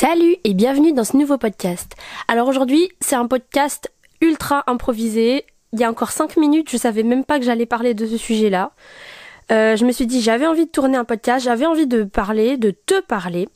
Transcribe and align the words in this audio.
Salut 0.00 0.36
et 0.44 0.54
bienvenue 0.54 0.92
dans 0.92 1.02
ce 1.02 1.16
nouveau 1.16 1.38
podcast. 1.38 1.96
Alors 2.28 2.46
aujourd'hui, 2.46 2.88
c'est 3.00 3.16
un 3.16 3.26
podcast 3.26 3.90
ultra 4.20 4.62
improvisé. 4.68 5.44
Il 5.72 5.80
y 5.80 5.82
a 5.82 5.90
encore 5.90 6.12
5 6.12 6.36
minutes, 6.36 6.70
je 6.70 6.76
savais 6.76 7.02
même 7.02 7.24
pas 7.24 7.40
que 7.40 7.44
j'allais 7.44 7.66
parler 7.66 7.94
de 7.94 8.06
ce 8.06 8.16
sujet-là. 8.16 8.70
Euh, 9.50 9.74
je 9.74 9.84
me 9.84 9.90
suis 9.90 10.06
dit, 10.06 10.22
j'avais 10.22 10.46
envie 10.46 10.66
de 10.66 10.70
tourner 10.70 10.96
un 10.96 11.04
podcast, 11.04 11.44
j'avais 11.44 11.66
envie 11.66 11.88
de 11.88 12.04
parler, 12.04 12.56
de 12.58 12.70
te 12.70 13.00
parler. 13.00 13.48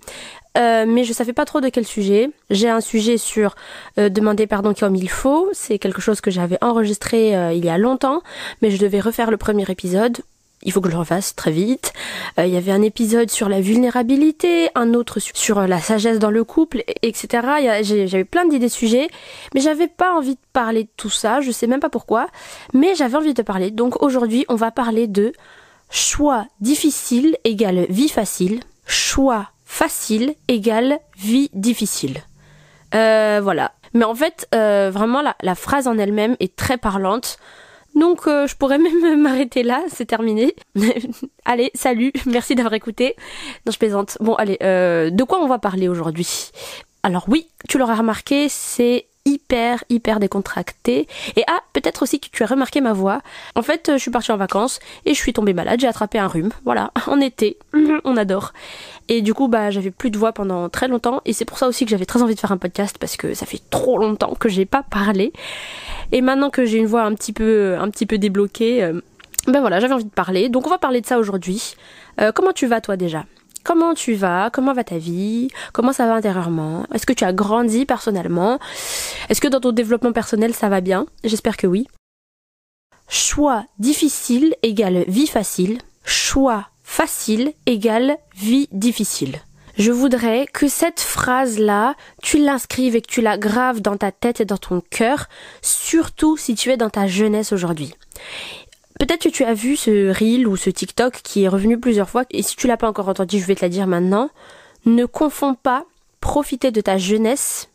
Euh, 0.59 0.85
mais 0.85 1.05
je 1.05 1.13
savais 1.13 1.33
pas 1.33 1.45
trop 1.45 1.61
de 1.61 1.69
quel 1.69 1.87
sujet. 1.87 2.29
J'ai 2.51 2.69
un 2.69 2.81
sujet 2.81 3.19
sur 3.19 3.55
euh, 3.99 4.09
demander 4.09 4.49
pardon 4.49 4.75
comme 4.75 4.97
il 4.97 5.09
faut. 5.09 5.49
C'est 5.53 5.79
quelque 5.79 6.01
chose 6.01 6.21
que 6.21 6.33
j'avais 6.33 6.59
enregistré 6.61 7.55
il 7.55 7.65
y 7.65 7.69
a 7.69 7.79
longtemps, 7.79 8.21
mais 8.63 8.73
je 8.73 8.79
devais 8.79 8.99
refaire 8.99 9.31
le 9.31 9.37
premier 9.37 9.71
épisode 9.71 10.19
il 10.63 10.73
faut 10.73 10.81
que 10.81 10.89
je 10.89 10.93
le 10.93 10.99
refasse 10.99 11.35
très 11.35 11.51
vite. 11.51 11.93
Euh, 12.39 12.47
il 12.47 12.53
y 12.53 12.57
avait 12.57 12.73
un 12.73 12.83
épisode 12.83 13.31
sur 13.31 13.49
la 13.49 13.61
vulnérabilité, 13.61 14.71
un 14.75 14.95
autre 14.95 15.21
sur, 15.21 15.61
la 15.67 15.81
sagesse 15.81 16.19
dans 16.19 16.31
le 16.31 16.45
couple, 16.45 16.83
etc. 17.03 17.83
J'avais 17.83 18.25
plein 18.25 18.45
d'idées 18.45 18.67
de 18.67 18.73
sujets, 18.73 19.09
mais 19.55 19.61
j'avais 19.61 19.89
pas 19.89 20.13
envie 20.15 20.35
de 20.35 20.41
parler 20.53 20.85
de 20.85 20.91
tout 20.97 21.11
ça, 21.11 21.41
je 21.41 21.51
sais 21.51 21.67
même 21.67 21.81
pas 21.81 21.91
pourquoi, 21.91 22.29
mais 22.73 22.95
j'avais 22.95 23.17
envie 23.17 23.35
de 23.35 23.43
parler. 23.43 23.71
Donc 23.71 24.03
aujourd'hui, 24.03 24.45
on 24.49 24.55
va 24.55 24.71
parler 24.71 25.07
de 25.07 25.33
choix 25.91 26.47
difficile 26.61 27.37
égale 27.45 27.87
vie 27.91 28.09
facile, 28.09 28.61
choix 28.87 29.49
facile 29.65 30.35
égale 30.49 30.99
vie 31.17 31.51
difficile. 31.55 32.23
Euh, 32.95 33.41
voilà. 33.43 33.73
Mais 33.95 34.05
en 34.05 34.15
fait, 34.15 34.49
euh, 34.55 34.91
vraiment, 34.93 35.21
la, 35.23 35.37
la 35.43 35.55
phrase 35.55 35.87
en 35.87 35.99
elle-même 35.99 36.37
est 36.41 36.57
très 36.57 36.79
parlante. 36.79 37.39
Donc 37.95 38.27
euh, 38.27 38.47
je 38.47 38.57
pourrais 38.57 38.79
même 38.79 39.21
m'arrêter 39.23 39.63
là, 39.63 39.83
c'est 39.89 40.07
terminé. 40.07 40.55
allez, 41.45 41.71
salut, 41.75 42.13
merci 42.27 42.55
d'avoir 42.55 42.75
écouté. 42.75 43.17
Non, 43.67 43.73
je 43.73 43.79
plaisante. 43.79 44.17
Bon, 44.21 44.35
allez, 44.35 44.59
euh, 44.63 45.11
de 45.11 45.25
quoi 45.25 45.43
on 45.43 45.49
va 45.49 45.59
parler 45.59 45.89
aujourd'hui? 45.89 46.51
Alors 47.03 47.25
oui, 47.29 47.49
tu 47.69 47.79
l'auras 47.79 47.97
remarqué, 47.97 48.49
c'est 48.49 49.07
hyper 49.25 49.85
hyper 49.89 50.19
décontracté 50.19 51.07
et 51.37 51.45
ah 51.47 51.61
peut-être 51.73 52.03
aussi 52.03 52.19
que 52.19 52.29
tu 52.31 52.43
as 52.43 52.47
remarqué 52.47 52.81
ma 52.81 52.93
voix. 52.93 53.21
En 53.55 53.63
fait 53.63 53.91
je 53.93 53.99
suis 53.99 54.11
partie 54.11 54.33
en 54.33 54.37
vacances 54.37 54.81
et 55.05 55.15
je 55.15 55.19
suis 55.19 55.33
tombée 55.33 55.53
malade. 55.53 55.81
J'ai 55.81 55.87
attrapé 55.87 56.19
un 56.19 56.27
rhume. 56.27 56.51
Voilà 56.65 56.93
en 57.07 57.21
été. 57.21 57.59
On 58.05 58.17
adore. 58.17 58.53
Et 59.09 59.23
du 59.23 59.35
coup 59.35 59.49
bah 59.49 59.71
j'avais 59.71 59.91
plus 59.91 60.11
de 60.11 60.19
voix 60.19 60.33
pendant 60.33 60.69
très 60.69 60.89
longtemps. 60.89 61.21
Et 61.25 61.33
c'est 61.33 61.45
pour 61.45 61.59
ça 61.59 61.69
aussi 61.69 61.85
que 61.85 61.91
j'avais 61.91 62.07
très 62.07 62.23
envie 62.23 62.35
de 62.35 62.41
faire 62.41 62.53
un 62.53 62.59
podcast 62.59 62.97
parce 62.99 63.17
que 63.17 63.35
ça 63.35 63.47
fait 63.47 63.61
trop 63.71 63.99
longtemps 63.99 64.35
que 64.35 64.49
j'ai 64.49 64.67
pas 64.67 64.83
parlé. 64.83 65.33
Et 66.11 66.21
maintenant 66.21 66.51
que 66.51 66.65
j'ai 66.65 66.79
une 66.79 66.87
voix 66.87 67.03
un 67.03 67.15
petit 67.15 67.33
peu 67.33 67.77
un 67.79 67.91
petit 67.91 68.07
peu 68.07 68.19
débloquée 68.19 68.83
euh, 68.83 69.01
ben 69.47 69.61
voilà 69.61 69.81
j'avais 69.81 69.95
envie 69.95 70.05
de 70.05 70.11
parler. 70.11 70.49
Donc 70.49 70.67
on 70.67 70.71
va 70.71 70.79
parler 70.79 71.01
de 71.01 71.07
ça 71.07 71.19
aujourd'hui. 71.19 71.75
Euh, 72.21 72.33
comment 72.33 72.53
tu 72.53 72.67
vas 72.67 72.81
toi 72.81 72.97
déjà? 72.97 73.25
Comment 73.65 73.95
tu 73.95 74.15
vas? 74.15 74.51
Comment 74.51 74.73
va 74.73 74.85
ta 74.85 74.99
vie? 74.99 75.49
Comment 75.73 75.93
ça 75.93 76.07
va 76.07 76.15
intérieurement? 76.15 76.85
Est-ce 76.93 77.07
que 77.07 77.13
tu 77.13 77.25
as 77.25 77.33
grandi 77.33 77.87
personnellement? 77.87 78.59
Est-ce 79.29 79.41
que 79.41 79.49
dans 79.49 79.61
ton 79.61 79.73
développement 79.73 80.13
personnel 80.13 80.55
ça 80.55 80.69
va 80.69 80.81
bien? 80.81 81.07
J'espère 81.25 81.57
que 81.57 81.67
oui. 81.67 81.87
Choix 83.09 83.65
difficile 83.79 84.55
égale 84.63 85.05
vie 85.07 85.27
facile. 85.27 85.79
Choix 86.05 86.67
facile 86.83 87.53
égale 87.67 88.17
vie 88.35 88.69
difficile. 88.73 89.39
Je 89.79 89.91
voudrais 89.91 90.47
que 90.53 90.69
cette 90.69 91.01
phrase-là, 91.01 91.95
tu 92.23 92.39
l'inscrives 92.39 92.95
et 92.95 93.01
que 93.01 93.11
tu 93.11 93.23
la 93.23 93.39
graves 93.39 93.81
dans 93.81 93.97
ta 93.97 94.13
tête 94.13 94.41
et 94.41 94.45
dans 94.45 94.59
ton 94.59 94.83
cœur, 94.91 95.29
surtout 95.63 96.37
si 96.37 96.55
tu 96.55 96.71
es 96.71 96.77
dans 96.77 96.91
ta 96.91 97.07
jeunesse 97.07 97.53
aujourd'hui. 97.53 97.95
Peut-être 99.03 99.25
que 99.25 99.29
tu 99.31 99.43
as 99.43 99.53
vu 99.53 99.75
ce 99.75 100.17
reel 100.17 100.47
ou 100.47 100.57
ce 100.57 100.71
TikTok 100.71 101.23
qui 101.25 101.43
est 101.43 101.49
revenu 101.49 101.77
plusieurs 101.77 102.09
fois, 102.09 102.23
et 102.31 102.41
si 102.41 102.55
tu 102.55 102.69
l'as 102.69 102.77
pas 102.77 102.89
encore 102.89 103.09
entendu, 103.09 103.41
je 103.41 103.45
vais 103.47 103.57
te 103.57 103.63
la 103.63 103.69
dire 103.69 103.89
maintenant. 103.89 104.31
Ne 104.87 105.07
confonds 105.07 105.57
pas 105.57 105.87
profiter 106.21 106.71
de 106.71 106.81
ta 106.81 106.99
jeunesse 106.99 107.69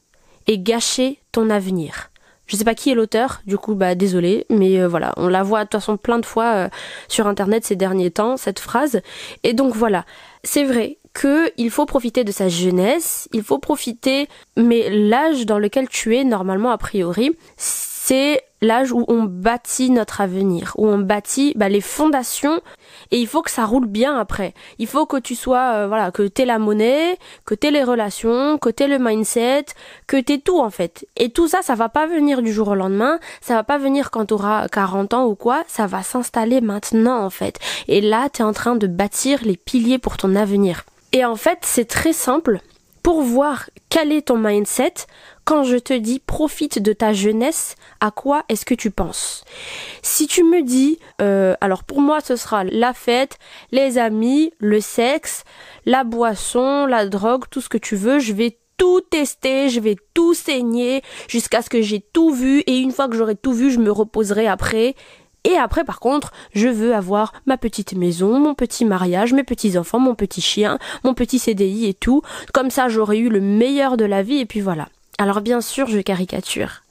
et 0.48 0.58
gâcher 0.58 1.20
ton 1.34 1.50
avenir. 1.50 2.12
Je 2.46 2.56
sais 2.56 2.64
pas 2.64 2.76
qui 2.76 2.92
est 2.92 2.96
l'auteur, 2.96 3.42
du 3.46 3.58
coup 3.58 3.76
bah 3.76 3.94
désolé, 3.94 4.46
mais 4.50 4.80
euh, 4.80 4.88
voilà, 4.88 5.14
on 5.18 5.28
la 5.28 5.44
voit 5.44 5.66
de 5.66 5.70
toute 5.70 5.82
façon 5.82 5.98
plein 5.98 6.20
de 6.20 6.26
fois 6.26 6.54
euh, 6.54 6.70
sur 7.10 7.28
internet 7.28 7.66
ces 7.66 7.76
derniers 7.76 8.12
temps 8.12 8.38
cette 8.38 8.60
phrase. 8.60 9.02
Et 9.44 9.52
donc 9.52 9.76
voilà, 9.76 10.06
c'est 10.46 10.64
vrai 10.64 10.98
que 11.12 11.52
il 11.58 11.72
faut 11.72 11.86
profiter 11.86 12.24
de 12.24 12.32
sa 12.32 12.48
jeunesse, 12.48 13.28
il 13.34 13.44
faut 13.44 13.60
profiter 13.60 14.30
mais 14.56 14.90
l'âge 14.90 15.46
dans 15.46 15.60
lequel 15.60 15.90
tu 15.90 16.16
es 16.16 16.24
normalement 16.24 16.72
a 16.72 16.78
priori, 16.78 17.36
c'est 17.58 18.44
l'âge 18.62 18.92
où 18.92 19.06
on 19.08 19.24
bâtit 19.24 19.90
notre 19.90 20.22
avenir, 20.22 20.74
où 20.78 20.88
on 20.88 20.98
bâtit 20.98 21.54
bah, 21.56 21.70
les 21.70 21.82
fondations 21.82 22.62
et 23.12 23.20
il 23.20 23.28
faut 23.28 23.42
que 23.42 23.52
ça 23.52 23.66
roule 23.66 23.86
bien 23.86 24.18
après. 24.18 24.54
Il 24.80 24.88
faut 24.88 25.06
que 25.06 25.18
tu 25.18 25.36
sois, 25.36 25.74
euh, 25.74 25.88
voilà, 25.88 26.12
que 26.12 26.28
t'aies 26.28 26.46
la 26.46 26.60
monnaie, 26.60 27.18
que 27.46 27.56
t'aies 27.56 27.72
les 27.72 27.84
relations, 27.84 28.58
que 28.58 28.70
t'aies 28.70 28.88
le 28.88 29.00
mindset, 29.00 29.66
que 30.08 30.18
t'aies 30.18 30.40
tout 30.40 30.60
en 30.60 30.70
fait. 30.70 31.08
Et 31.16 31.30
tout 31.30 31.48
ça, 31.48 31.62
ça 31.62 31.76
va 31.76 31.90
pas 31.90 32.08
venir 32.08 32.42
du 32.42 32.52
jour 32.52 32.70
au 32.70 32.76
lendemain, 32.76 33.20
ça 33.42 33.56
va 33.56 33.64
pas 33.64 33.78
venir 33.78 34.12
quand 34.12 34.26
t'auras 34.26 34.68
40 34.68 35.14
ans 35.14 35.26
ou 35.26 35.36
quoi, 35.36 35.64
ça 35.68 35.88
va 35.88 36.04
s'installer 36.04 36.62
maintenant 36.62 37.24
en 37.24 37.30
fait. 37.30 37.60
Et 37.88 38.02
là, 38.02 38.30
t'es 38.30 38.44
en 38.44 38.54
train 38.54 38.76
de 38.76 38.88
bâtir 38.88 39.40
les 39.44 39.58
piliers 39.58 40.00
pour 40.00 40.18
ton 40.18 40.36
avenir. 40.36 40.84
Et 41.14 41.24
en 41.24 41.36
fait, 41.36 41.60
c'est 41.62 41.88
très 41.88 42.14
simple. 42.14 42.60
Pour 43.04 43.22
voir 43.22 43.70
quel 43.90 44.12
est 44.12 44.28
ton 44.28 44.38
mindset, 44.38 44.94
quand 45.48 45.64
je 45.64 45.78
te 45.78 45.94
dis 45.94 46.20
profite 46.20 46.80
de 46.80 46.92
ta 46.92 47.14
jeunesse, 47.14 47.78
à 48.02 48.12
quoi 48.12 48.44
est-ce 48.50 48.66
que 48.66 48.74
tu 48.74 48.92
penses? 48.92 49.46
Si 50.02 50.28
tu 50.28 50.44
me 50.44 50.62
dis, 50.62 51.00
euh, 51.22 51.56
alors 51.62 51.86
pour 51.86 52.02
moi 52.02 52.20
ce 52.20 52.36
sera 52.36 52.66
la 52.66 52.94
fête, 52.94 53.38
les 53.72 53.98
amis, 53.98 54.52
le 54.60 54.82
sexe, 54.82 55.46
la 55.86 56.04
boisson, 56.04 56.86
la 56.86 57.08
drogue, 57.08 57.46
tout 57.50 57.62
ce 57.62 57.70
que 57.70 57.78
tu 57.78 57.96
veux, 57.96 58.20
je 58.20 58.34
vais 58.34 58.58
tout 58.76 59.00
tester, 59.00 59.70
je 59.70 59.80
vais 59.80 59.96
tout 60.14 60.34
saigner 60.34 61.02
jusqu'à 61.30 61.62
ce 61.62 61.70
que 61.70 61.82
j'ai 61.82 62.02
tout 62.02 62.34
vu 62.34 62.60
et 62.68 62.80
une 62.80 62.92
fois 62.92 63.08
que 63.08 63.16
j'aurai 63.16 63.36
tout 63.36 63.54
vu, 63.54 63.72
je 63.72 63.80
me 63.80 63.90
reposerai 63.90 64.48
après 64.48 64.96
et 65.46 65.56
après, 65.56 65.86
par 65.86 66.02
contre, 66.02 66.34
je 66.52 66.68
veux 66.68 66.94
avoir 66.94 67.32
ma 67.46 67.56
petite 67.56 67.94
maison, 67.94 68.38
mon 68.38 68.54
petit 68.54 68.84
mariage, 68.84 69.32
mes 69.32 69.46
petits 69.46 69.78
enfants, 69.78 70.00
mon 70.00 70.14
petit 70.14 70.42
chien, 70.42 70.78
mon 71.06 71.14
petit 71.14 71.40
CDI 71.40 71.86
et 71.86 71.94
tout. 71.94 72.22
Comme 72.54 72.70
ça, 72.70 72.90
j'aurai 72.90 73.18
eu 73.20 73.30
le 73.30 73.40
meilleur 73.40 73.96
de 73.96 74.04
la 74.04 74.24
vie 74.24 74.40
et 74.40 74.46
puis 74.46 74.60
voilà. 74.60 74.90
Alors 75.18 75.42
bien 75.42 75.62
sûr, 75.62 75.88
je 75.88 76.00
caricature. 76.00 76.84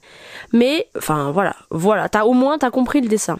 Mais, 0.53 0.87
enfin 0.97 1.31
voilà, 1.31 1.55
voilà, 1.69 2.09
t'as 2.09 2.23
au 2.23 2.33
moins 2.33 2.57
t'as 2.57 2.71
compris 2.71 3.01
le 3.01 3.07
dessin. 3.07 3.39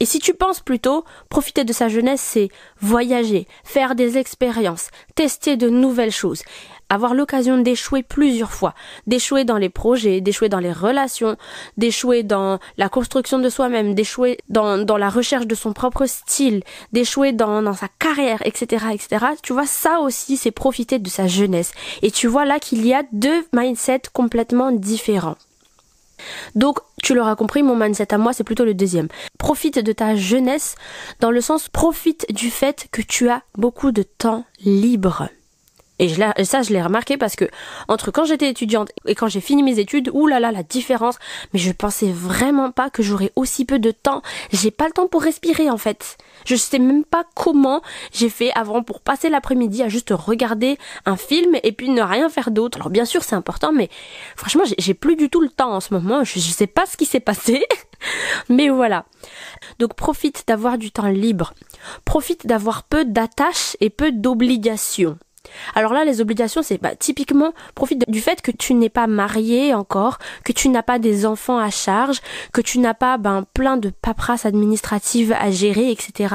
Et 0.00 0.06
si 0.06 0.20
tu 0.20 0.32
penses 0.32 0.60
plutôt, 0.60 1.04
profiter 1.28 1.64
de 1.64 1.72
sa 1.72 1.88
jeunesse, 1.88 2.20
c'est 2.20 2.50
voyager, 2.80 3.48
faire 3.64 3.96
des 3.96 4.16
expériences, 4.16 4.90
tester 5.16 5.56
de 5.56 5.68
nouvelles 5.68 6.12
choses, 6.12 6.42
avoir 6.90 7.14
l'occasion 7.14 7.58
d'échouer 7.58 8.02
plusieurs 8.02 8.52
fois, 8.52 8.74
d'échouer 9.06 9.44
dans 9.44 9.58
les 9.58 9.68
projets, 9.68 10.20
d'échouer 10.20 10.48
dans 10.48 10.58
les 10.58 10.72
relations, 10.72 11.36
d'échouer 11.76 12.22
dans 12.22 12.58
la 12.76 12.88
construction 12.88 13.38
de 13.38 13.48
soi-même, 13.48 13.94
d'échouer 13.94 14.38
dans, 14.48 14.78
dans 14.78 14.96
la 14.96 15.10
recherche 15.10 15.46
de 15.46 15.54
son 15.54 15.72
propre 15.72 16.06
style, 16.06 16.62
d'échouer 16.92 17.32
dans, 17.32 17.62
dans 17.62 17.74
sa 17.74 17.88
carrière, 17.98 18.40
etc., 18.44 18.86
etc. 18.92 19.26
Tu 19.42 19.52
vois, 19.52 19.66
ça 19.66 20.00
aussi, 20.00 20.36
c'est 20.36 20.50
profiter 20.50 20.98
de 20.98 21.08
sa 21.08 21.26
jeunesse. 21.26 21.72
Et 22.02 22.10
tu 22.10 22.26
vois 22.26 22.44
là 22.44 22.58
qu'il 22.58 22.86
y 22.86 22.94
a 22.94 23.02
deux 23.12 23.46
mindsets 23.52 24.02
complètement 24.12 24.72
différents. 24.72 25.36
Donc, 26.54 26.80
tu 27.02 27.14
l'auras 27.14 27.36
compris, 27.36 27.62
mon 27.62 27.76
mindset 27.76 28.12
à 28.12 28.18
moi, 28.18 28.32
c'est 28.32 28.44
plutôt 28.44 28.64
le 28.64 28.74
deuxième. 28.74 29.08
Profite 29.38 29.78
de 29.78 29.92
ta 29.92 30.16
jeunesse 30.16 30.74
dans 31.20 31.30
le 31.30 31.40
sens 31.40 31.68
profite 31.68 32.26
du 32.32 32.50
fait 32.50 32.88
que 32.90 33.02
tu 33.02 33.28
as 33.28 33.42
beaucoup 33.56 33.92
de 33.92 34.02
temps 34.02 34.44
libre. 34.64 35.28
Et 35.98 36.08
je 36.08 36.22
ça, 36.44 36.62
je 36.62 36.72
l'ai 36.72 36.82
remarqué 36.82 37.16
parce 37.16 37.36
que 37.36 37.46
entre 37.88 38.10
quand 38.10 38.24
j'étais 38.24 38.48
étudiante 38.48 38.90
et 39.06 39.14
quand 39.14 39.28
j'ai 39.28 39.40
fini 39.40 39.62
mes 39.62 39.78
études, 39.78 40.10
oulala, 40.12 40.52
la 40.52 40.62
différence. 40.62 41.16
Mais 41.52 41.58
je 41.58 41.72
pensais 41.72 42.12
vraiment 42.12 42.70
pas 42.70 42.90
que 42.90 43.02
j'aurais 43.02 43.32
aussi 43.36 43.64
peu 43.64 43.78
de 43.78 43.90
temps. 43.90 44.22
J'ai 44.52 44.70
pas 44.70 44.86
le 44.86 44.92
temps 44.92 45.08
pour 45.08 45.22
respirer 45.22 45.70
en 45.70 45.78
fait. 45.78 46.16
Je 46.44 46.54
sais 46.54 46.78
même 46.78 47.04
pas 47.04 47.24
comment 47.34 47.82
j'ai 48.12 48.28
fait 48.28 48.52
avant 48.54 48.82
pour 48.82 49.00
passer 49.00 49.28
l'après-midi 49.28 49.82
à 49.82 49.88
juste 49.88 50.12
regarder 50.16 50.78
un 51.04 51.16
film 51.16 51.56
et 51.62 51.72
puis 51.72 51.88
ne 51.88 52.02
rien 52.02 52.28
faire 52.28 52.50
d'autre. 52.50 52.78
Alors 52.78 52.90
bien 52.90 53.04
sûr 53.04 53.24
c'est 53.24 53.36
important, 53.36 53.72
mais 53.72 53.88
franchement 54.36 54.64
j'ai 54.78 54.94
plus 54.94 55.16
du 55.16 55.28
tout 55.30 55.40
le 55.40 55.48
temps 55.48 55.72
en 55.72 55.80
ce 55.80 55.92
moment. 55.94 56.24
Je, 56.24 56.38
je 56.38 56.50
sais 56.50 56.66
pas 56.66 56.86
ce 56.86 56.96
qui 56.96 57.06
s'est 57.06 57.20
passé, 57.20 57.64
mais 58.48 58.68
voilà. 58.68 59.04
Donc 59.78 59.94
profite 59.94 60.44
d'avoir 60.46 60.78
du 60.78 60.90
temps 60.90 61.08
libre. 61.08 61.54
Profite 62.04 62.46
d'avoir 62.46 62.84
peu 62.84 63.04
d'attaches 63.04 63.76
et 63.80 63.90
peu 63.90 64.12
d'obligations. 64.12 65.18
Alors 65.74 65.92
là, 65.92 66.04
les 66.04 66.20
obligations, 66.20 66.62
c'est 66.62 66.80
bah, 66.80 66.94
typiquement 66.96 67.52
profite 67.74 68.04
du 68.08 68.20
fait 68.20 68.42
que 68.42 68.50
tu 68.50 68.74
n'es 68.74 68.88
pas 68.88 69.06
marié 69.06 69.74
encore, 69.74 70.18
que 70.44 70.52
tu 70.52 70.68
n'as 70.68 70.82
pas 70.82 70.98
des 70.98 71.26
enfants 71.26 71.58
à 71.58 71.70
charge, 71.70 72.20
que 72.52 72.60
tu 72.60 72.78
n'as 72.78 72.94
pas 72.94 73.18
ben, 73.18 73.44
plein 73.54 73.76
de 73.76 73.90
paperasses 73.90 74.46
administratives 74.46 75.32
à 75.38 75.50
gérer, 75.50 75.90
etc. 75.90 76.34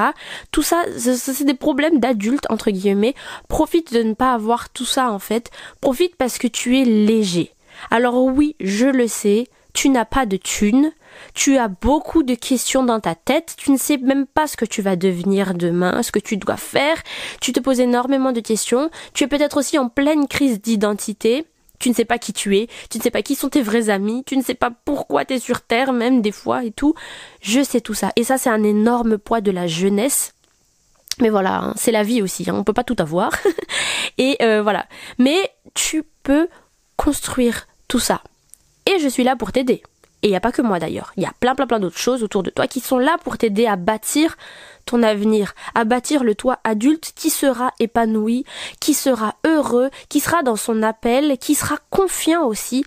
Tout 0.50 0.62
ça, 0.62 0.84
c'est 0.96 1.44
des 1.44 1.54
problèmes 1.54 2.00
d'adultes, 2.00 2.46
entre 2.50 2.70
guillemets. 2.70 3.14
Profite 3.48 3.92
de 3.92 4.02
ne 4.02 4.14
pas 4.14 4.32
avoir 4.32 4.70
tout 4.70 4.86
ça, 4.86 5.10
en 5.10 5.18
fait. 5.18 5.50
Profite 5.80 6.16
parce 6.16 6.38
que 6.38 6.46
tu 6.46 6.80
es 6.80 6.84
léger. 6.84 7.52
Alors 7.90 8.22
oui, 8.24 8.56
je 8.60 8.86
le 8.86 9.08
sais, 9.08 9.48
tu 9.72 9.88
n'as 9.88 10.04
pas 10.04 10.26
de 10.26 10.36
thunes, 10.36 10.92
tu 11.34 11.58
as 11.58 11.68
beaucoup 11.68 12.22
de 12.22 12.34
questions 12.34 12.84
dans 12.84 13.00
ta 13.00 13.14
tête, 13.14 13.54
tu 13.56 13.70
ne 13.70 13.76
sais 13.76 13.96
même 13.98 14.26
pas 14.26 14.46
ce 14.46 14.56
que 14.56 14.64
tu 14.64 14.82
vas 14.82 14.96
devenir 14.96 15.54
demain, 15.54 16.02
ce 16.02 16.12
que 16.12 16.18
tu 16.18 16.36
dois 16.36 16.56
faire, 16.56 16.96
tu 17.40 17.52
te 17.52 17.60
poses 17.60 17.80
énormément 17.80 18.32
de 18.32 18.40
questions, 18.40 18.90
tu 19.12 19.24
es 19.24 19.26
peut-être 19.28 19.56
aussi 19.56 19.78
en 19.78 19.88
pleine 19.88 20.26
crise 20.28 20.60
d'identité, 20.60 21.46
tu 21.78 21.90
ne 21.90 21.94
sais 21.94 22.04
pas 22.04 22.18
qui 22.18 22.32
tu 22.32 22.56
es, 22.56 22.68
tu 22.90 22.98
ne 22.98 23.02
sais 23.02 23.10
pas 23.10 23.22
qui 23.22 23.34
sont 23.34 23.48
tes 23.48 23.62
vrais 23.62 23.90
amis, 23.90 24.24
tu 24.24 24.36
ne 24.36 24.42
sais 24.42 24.54
pas 24.54 24.70
pourquoi 24.70 25.24
tu 25.24 25.34
es 25.34 25.38
sur 25.38 25.60
Terre 25.60 25.92
même 25.92 26.22
des 26.22 26.32
fois 26.32 26.64
et 26.64 26.70
tout. 26.70 26.94
Je 27.42 27.62
sais 27.62 27.80
tout 27.80 27.94
ça. 27.94 28.12
Et 28.16 28.24
ça 28.24 28.38
c'est 28.38 28.50
un 28.50 28.62
énorme 28.62 29.18
poids 29.18 29.40
de 29.40 29.50
la 29.50 29.66
jeunesse. 29.66 30.34
Mais 31.20 31.28
voilà, 31.28 31.56
hein, 31.56 31.74
c'est 31.76 31.92
la 31.92 32.02
vie 32.02 32.22
aussi, 32.22 32.48
hein, 32.48 32.54
on 32.56 32.64
peut 32.64 32.72
pas 32.72 32.84
tout 32.84 32.96
avoir. 32.98 33.32
et 34.18 34.36
euh, 34.42 34.62
voilà. 34.62 34.86
Mais 35.18 35.50
tu 35.74 36.04
peux 36.22 36.48
construire 36.96 37.66
tout 37.88 38.00
ça. 38.00 38.22
Et 38.86 38.98
je 38.98 39.08
suis 39.08 39.24
là 39.24 39.36
pour 39.36 39.52
t'aider. 39.52 39.82
Et 40.24 40.28
il 40.28 40.30
n'y 40.30 40.36
a 40.36 40.40
pas 40.40 40.52
que 40.52 40.62
moi 40.62 40.78
d'ailleurs. 40.78 41.12
Il 41.18 41.22
y 41.22 41.26
a 41.26 41.34
plein 41.38 41.54
plein 41.54 41.66
plein 41.66 41.78
d'autres 41.78 41.98
choses 41.98 42.22
autour 42.22 42.42
de 42.42 42.48
toi 42.48 42.66
qui 42.66 42.80
sont 42.80 42.98
là 42.98 43.18
pour 43.22 43.36
t'aider 43.36 43.66
à 43.66 43.76
bâtir 43.76 44.36
ton 44.86 45.02
avenir, 45.02 45.54
à 45.74 45.84
bâtir 45.84 46.24
le 46.24 46.34
toi 46.34 46.58
adulte 46.64 47.12
qui 47.14 47.28
sera 47.28 47.72
épanoui, 47.78 48.46
qui 48.80 48.94
sera 48.94 49.34
heureux, 49.44 49.90
qui 50.08 50.20
sera 50.20 50.42
dans 50.42 50.56
son 50.56 50.82
appel, 50.82 51.36
qui 51.36 51.54
sera 51.54 51.76
confiant 51.90 52.46
aussi. 52.46 52.84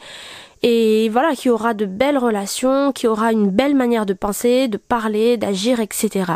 Et 0.63 1.10
voilà, 1.10 1.36
qui 1.36 1.51
aura 1.51 1.75
de 1.75 1.86
belles 1.86 2.18
relations, 2.18 2.92
qui 2.92 3.06
aura 3.06 3.31
une 3.31 3.51
belle 3.51 3.75
manière 3.75 4.07
de 4.07 4.13
penser, 4.13 4.68
de 4.68 4.78
parler, 4.78 5.38
d'agir, 5.38 5.80
etc. 5.80 6.34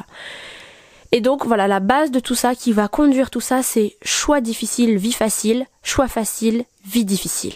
Et 1.12 1.20
donc 1.20 1.48
voilà, 1.48 1.68
la 1.68 1.80
base 1.80 2.12
de 2.12 2.20
tout 2.20 2.36
ça 2.36 2.54
qui 2.54 2.74
va 2.74 2.88
conduire 2.88 3.32
tout 3.32 3.42
ça, 3.42 3.64
c'est 3.64 3.98
choix 4.04 4.40
difficile, 4.40 4.98
vie 4.98 5.14
facile, 5.14 5.66
choix 5.82 6.08
facile, 6.08 6.64
vie 6.86 7.06
difficile. 7.06 7.56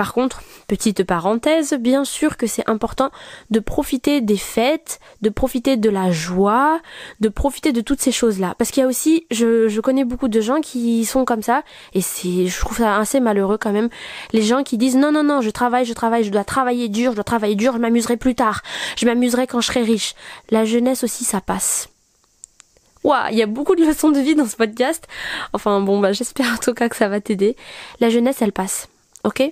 Par 0.00 0.14
contre, 0.14 0.40
petite 0.66 1.04
parenthèse, 1.04 1.74
bien 1.74 2.06
sûr 2.06 2.38
que 2.38 2.46
c'est 2.46 2.66
important 2.70 3.10
de 3.50 3.60
profiter 3.60 4.22
des 4.22 4.38
fêtes, 4.38 4.98
de 5.20 5.28
profiter 5.28 5.76
de 5.76 5.90
la 5.90 6.10
joie, 6.10 6.80
de 7.20 7.28
profiter 7.28 7.74
de 7.74 7.82
toutes 7.82 8.00
ces 8.00 8.10
choses-là. 8.10 8.54
Parce 8.56 8.70
qu'il 8.70 8.80
y 8.80 8.84
a 8.84 8.88
aussi, 8.88 9.26
je, 9.30 9.78
connais 9.80 10.04
beaucoup 10.04 10.28
de 10.28 10.40
gens 10.40 10.62
qui 10.62 11.04
sont 11.04 11.26
comme 11.26 11.42
ça, 11.42 11.64
et 11.92 12.00
je 12.00 12.60
trouve 12.60 12.78
ça 12.78 12.96
assez 12.96 13.20
malheureux 13.20 13.58
quand 13.58 13.72
même, 13.72 13.90
les 14.32 14.40
gens 14.40 14.62
qui 14.62 14.78
disent 14.78 14.96
non, 14.96 15.12
non, 15.12 15.22
non, 15.22 15.42
je 15.42 15.50
travaille, 15.50 15.84
je 15.84 15.92
travaille, 15.92 16.24
je 16.24 16.30
dois 16.30 16.44
travailler 16.44 16.88
dur, 16.88 17.10
je 17.10 17.16
dois 17.16 17.24
travailler 17.24 17.54
dur, 17.54 17.74
je 17.74 17.78
m'amuserai 17.78 18.16
plus 18.16 18.34
tard, 18.34 18.62
je 18.96 19.04
m'amuserai 19.04 19.46
quand 19.46 19.60
je 19.60 19.66
serai 19.66 19.82
riche. 19.82 20.14
La 20.48 20.64
jeunesse 20.64 21.04
aussi, 21.04 21.24
ça 21.24 21.42
passe. 21.42 21.90
Waouh, 23.04 23.32
il 23.32 23.36
y 23.36 23.42
a 23.42 23.46
beaucoup 23.46 23.76
de 23.76 23.84
leçons 23.84 24.08
de 24.08 24.20
vie 24.20 24.34
dans 24.34 24.46
ce 24.46 24.56
podcast. 24.56 25.06
Enfin 25.52 25.78
bon, 25.82 26.00
bah 26.00 26.14
j'espère 26.14 26.54
en 26.54 26.56
tout 26.56 26.72
cas 26.72 26.88
que 26.88 26.96
ça 26.96 27.08
va 27.08 27.20
t'aider. 27.20 27.54
La 28.00 28.08
jeunesse, 28.08 28.40
elle 28.40 28.52
passe. 28.52 28.88
Ok? 29.24 29.42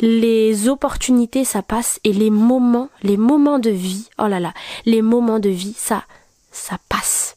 Les 0.00 0.68
opportunités 0.68 1.44
ça 1.44 1.62
passe 1.62 2.00
et 2.04 2.12
les 2.12 2.30
moments, 2.30 2.88
les 3.02 3.16
moments 3.16 3.58
de 3.58 3.70
vie, 3.70 4.08
oh 4.18 4.26
là 4.26 4.40
là, 4.40 4.52
les 4.86 5.02
moments 5.02 5.38
de 5.38 5.50
vie 5.50 5.74
ça 5.76 6.04
ça 6.50 6.78
passe. 6.88 7.36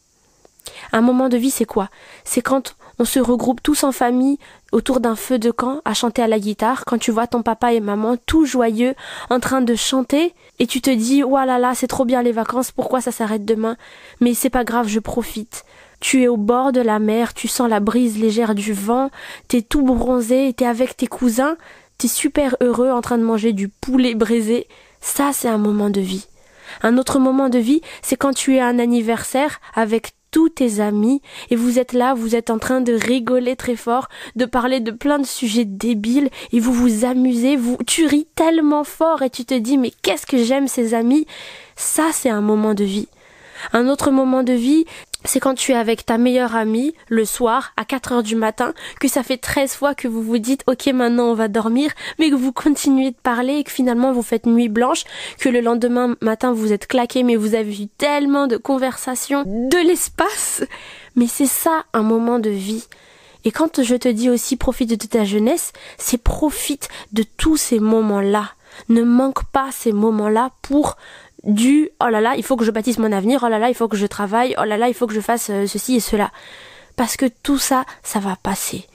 Un 0.91 1.01
moment 1.01 1.29
de 1.29 1.37
vie 1.37 1.51
c'est 1.51 1.65
quoi? 1.65 1.89
C'est 2.23 2.41
quand 2.41 2.75
on 2.99 3.05
se 3.05 3.19
regroupe 3.19 3.61
tous 3.61 3.83
en 3.83 3.91
famille 3.91 4.39
autour 4.71 4.99
d'un 4.99 5.15
feu 5.15 5.37
de 5.37 5.51
camp 5.51 5.81
à 5.85 5.93
chanter 5.93 6.21
à 6.21 6.27
la 6.27 6.39
guitare, 6.39 6.83
quand 6.85 6.97
tu 6.97 7.11
vois 7.11 7.27
ton 7.27 7.43
papa 7.43 7.73
et 7.73 7.79
maman 7.79 8.17
tout 8.25 8.45
joyeux 8.45 8.95
en 9.29 9.39
train 9.39 9.61
de 9.61 9.75
chanter 9.75 10.33
et 10.59 10.67
tu 10.67 10.81
te 10.81 10.89
dis 10.89 11.23
oh 11.23 11.37
là 11.37 11.59
là, 11.59 11.73
c'est 11.75 11.87
trop 11.87 12.05
bien 12.05 12.23
les 12.23 12.31
vacances, 12.31 12.71
pourquoi 12.71 13.01
ça 13.01 13.11
s'arrête 13.11 13.45
demain? 13.45 13.77
Mais 14.19 14.33
c'est 14.33 14.49
pas 14.49 14.63
grave, 14.63 14.87
je 14.87 14.99
profite. 14.99 15.63
Tu 15.99 16.23
es 16.23 16.27
au 16.27 16.37
bord 16.37 16.71
de 16.71 16.81
la 16.81 16.99
mer, 16.99 17.33
tu 17.33 17.47
sens 17.47 17.69
la 17.69 17.79
brise 17.79 18.19
légère 18.19 18.55
du 18.55 18.73
vent, 18.73 19.09
t'es 19.47 19.61
tout 19.61 19.81
bronzé, 19.83 20.53
t'es 20.53 20.65
avec 20.65 20.95
tes 20.97 21.07
cousins, 21.07 21.57
t'es 21.97 22.07
super 22.07 22.55
heureux 22.61 22.89
en 22.89 23.01
train 23.01 23.17
de 23.17 23.23
manger 23.23 23.53
du 23.53 23.69
poulet 23.69 24.15
braisé, 24.15 24.67
ça 25.01 25.31
c'est 25.33 25.47
un 25.47 25.57
moment 25.57 25.89
de 25.89 26.01
vie. 26.01 26.27
Un 26.83 26.97
autre 26.97 27.19
moment 27.19 27.49
de 27.49 27.59
vie, 27.59 27.81
c'est 28.01 28.17
quand 28.17 28.33
tu 28.33 28.55
es 28.55 28.59
à 28.59 28.67
un 28.67 28.79
anniversaire 28.79 29.59
avec 29.73 30.11
tous 30.31 30.49
tes 30.49 30.81
amis 30.81 31.21
et 31.49 31.55
vous 31.55 31.79
êtes 31.79 31.93
là, 31.93 32.13
vous 32.13 32.35
êtes 32.35 32.49
en 32.49 32.59
train 32.59 32.81
de 32.81 32.93
rigoler 32.93 33.55
très 33.55 33.75
fort, 33.75 34.09
de 34.35 34.45
parler 34.45 34.79
de 34.79 34.91
plein 34.91 35.19
de 35.19 35.25
sujets 35.25 35.65
débiles 35.65 36.29
et 36.51 36.59
vous 36.59 36.73
vous 36.73 37.05
amusez, 37.05 37.55
vous 37.55 37.77
tu 37.87 38.05
ris 38.05 38.27
tellement 38.35 38.83
fort 38.83 39.21
et 39.21 39.29
tu 39.29 39.45
te 39.45 39.53
dis 39.53 39.77
mais 39.77 39.91
qu'est-ce 40.01 40.25
que 40.25 40.43
j'aime 40.43 40.67
ces 40.67 40.93
amis? 40.93 41.25
Ça 41.75 42.09
c'est 42.11 42.29
un 42.29 42.41
moment 42.41 42.73
de 42.73 42.83
vie. 42.83 43.07
Un 43.73 43.87
autre 43.87 44.11
moment 44.11 44.43
de 44.43 44.53
vie, 44.53 44.85
c'est 45.27 45.39
quand 45.39 45.55
tu 45.55 45.71
es 45.71 45.75
avec 45.75 46.05
ta 46.05 46.17
meilleure 46.17 46.55
amie 46.55 46.93
le 47.09 47.25
soir 47.25 47.73
à 47.77 47.85
4 47.85 48.11
heures 48.11 48.23
du 48.23 48.35
matin, 48.35 48.73
que 48.99 49.07
ça 49.07 49.23
fait 49.23 49.37
13 49.37 49.73
fois 49.73 49.95
que 49.95 50.07
vous 50.07 50.21
vous 50.23 50.37
dites 50.37 50.63
ok 50.67 50.87
maintenant 50.87 51.25
on 51.25 51.33
va 51.33 51.47
dormir, 51.47 51.91
mais 52.19 52.29
que 52.29 52.35
vous 52.35 52.51
continuez 52.51 53.11
de 53.11 53.17
parler 53.21 53.55
et 53.55 53.63
que 53.63 53.71
finalement 53.71 54.11
vous 54.11 54.21
faites 54.21 54.45
nuit 54.45 54.69
blanche, 54.69 55.03
que 55.39 55.49
le 55.49 55.61
lendemain 55.61 56.15
matin 56.21 56.53
vous 56.53 56.73
êtes 56.73 56.87
claqué 56.87 57.23
mais 57.23 57.35
vous 57.35 57.55
avez 57.55 57.83
eu 57.83 57.87
tellement 57.87 58.47
de 58.47 58.57
conversations 58.57 59.43
de 59.45 59.87
l'espace. 59.87 60.63
Mais 61.15 61.27
c'est 61.27 61.47
ça 61.47 61.85
un 61.93 62.03
moment 62.03 62.39
de 62.39 62.49
vie. 62.49 62.85
Et 63.43 63.51
quand 63.51 63.81
je 63.81 63.95
te 63.95 64.07
dis 64.07 64.29
aussi 64.29 64.57
profite 64.57 64.89
de 64.89 65.07
ta 65.07 65.23
jeunesse, 65.23 65.71
c'est 65.97 66.21
profite 66.21 66.89
de 67.13 67.23
tous 67.23 67.57
ces 67.57 67.79
moments-là. 67.79 68.51
Ne 68.89 69.03
manque 69.03 69.43
pas 69.51 69.69
ces 69.71 69.91
moments-là 69.91 70.51
pour 70.61 70.97
du 71.47 71.89
oh 72.01 72.09
là 72.09 72.21
là, 72.21 72.35
il 72.35 72.43
faut 72.43 72.57
que 72.57 72.65
je 72.65 72.71
bâtisse 72.71 72.99
mon 72.99 73.11
avenir, 73.11 73.41
oh 73.43 73.47
là 73.47 73.57
là, 73.57 73.69
il 73.69 73.75
faut 73.75 73.87
que 73.87 73.97
je 73.97 74.05
travaille, 74.05 74.53
oh 74.59 74.65
là 74.65 74.77
là, 74.77 74.89
il 74.89 74.93
faut 74.93 75.07
que 75.07 75.13
je 75.13 75.21
fasse 75.21 75.49
euh, 75.49 75.65
ceci 75.65 75.95
et 75.95 75.99
cela. 75.99 76.31
Parce 76.95 77.15
que 77.15 77.25
tout 77.41 77.57
ça, 77.57 77.85
ça 78.03 78.19
va 78.19 78.35
passer. 78.35 78.85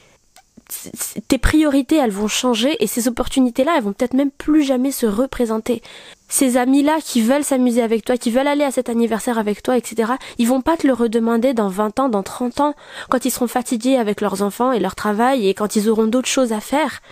Tes 1.29 1.39
priorités, 1.39 1.97
elles 1.97 2.11
vont 2.11 2.29
changer 2.29 2.83
et 2.83 2.87
ces 2.87 3.09
opportunités-là, 3.09 3.75
elles 3.77 3.83
vont 3.83 3.93
peut-être 3.93 4.15
même 4.15 4.31
plus 4.31 4.63
jamais 4.63 4.91
se 4.91 5.07
représenter. 5.07 5.83
Ces 6.29 6.57
amis-là 6.57 6.99
qui 7.05 7.21
veulent 7.21 7.45
s'amuser 7.45 7.83
avec 7.83 8.05
toi, 8.05 8.17
qui 8.17 8.31
veulent 8.31 8.47
aller 8.47 8.65
à 8.65 8.71
cet 8.71 8.89
anniversaire 8.89 9.39
avec 9.39 9.63
toi, 9.63 9.77
etc., 9.77 10.13
ils 10.39 10.49
vont 10.49 10.63
pas 10.63 10.79
te 10.79 10.87
le 10.87 10.95
redemander 10.95 11.53
dans 11.53 11.69
20 11.69 12.01
ans, 12.01 12.09
dans 12.09 12.23
30 12.23 12.61
ans, 12.61 12.75
quand 13.11 13.25
ils 13.25 13.31
seront 13.31 13.49
fatigués 13.49 13.97
avec 13.97 14.21
leurs 14.21 14.43
enfants 14.43 14.73
et 14.73 14.81
leur 14.81 14.95
travail 14.95 15.47
et 15.47 15.55
quand 15.55 15.77
ils 15.77 15.91
auront 15.91 16.07
d'autres 16.07 16.29
choses 16.29 16.53
à 16.53 16.61
faire 16.61 17.03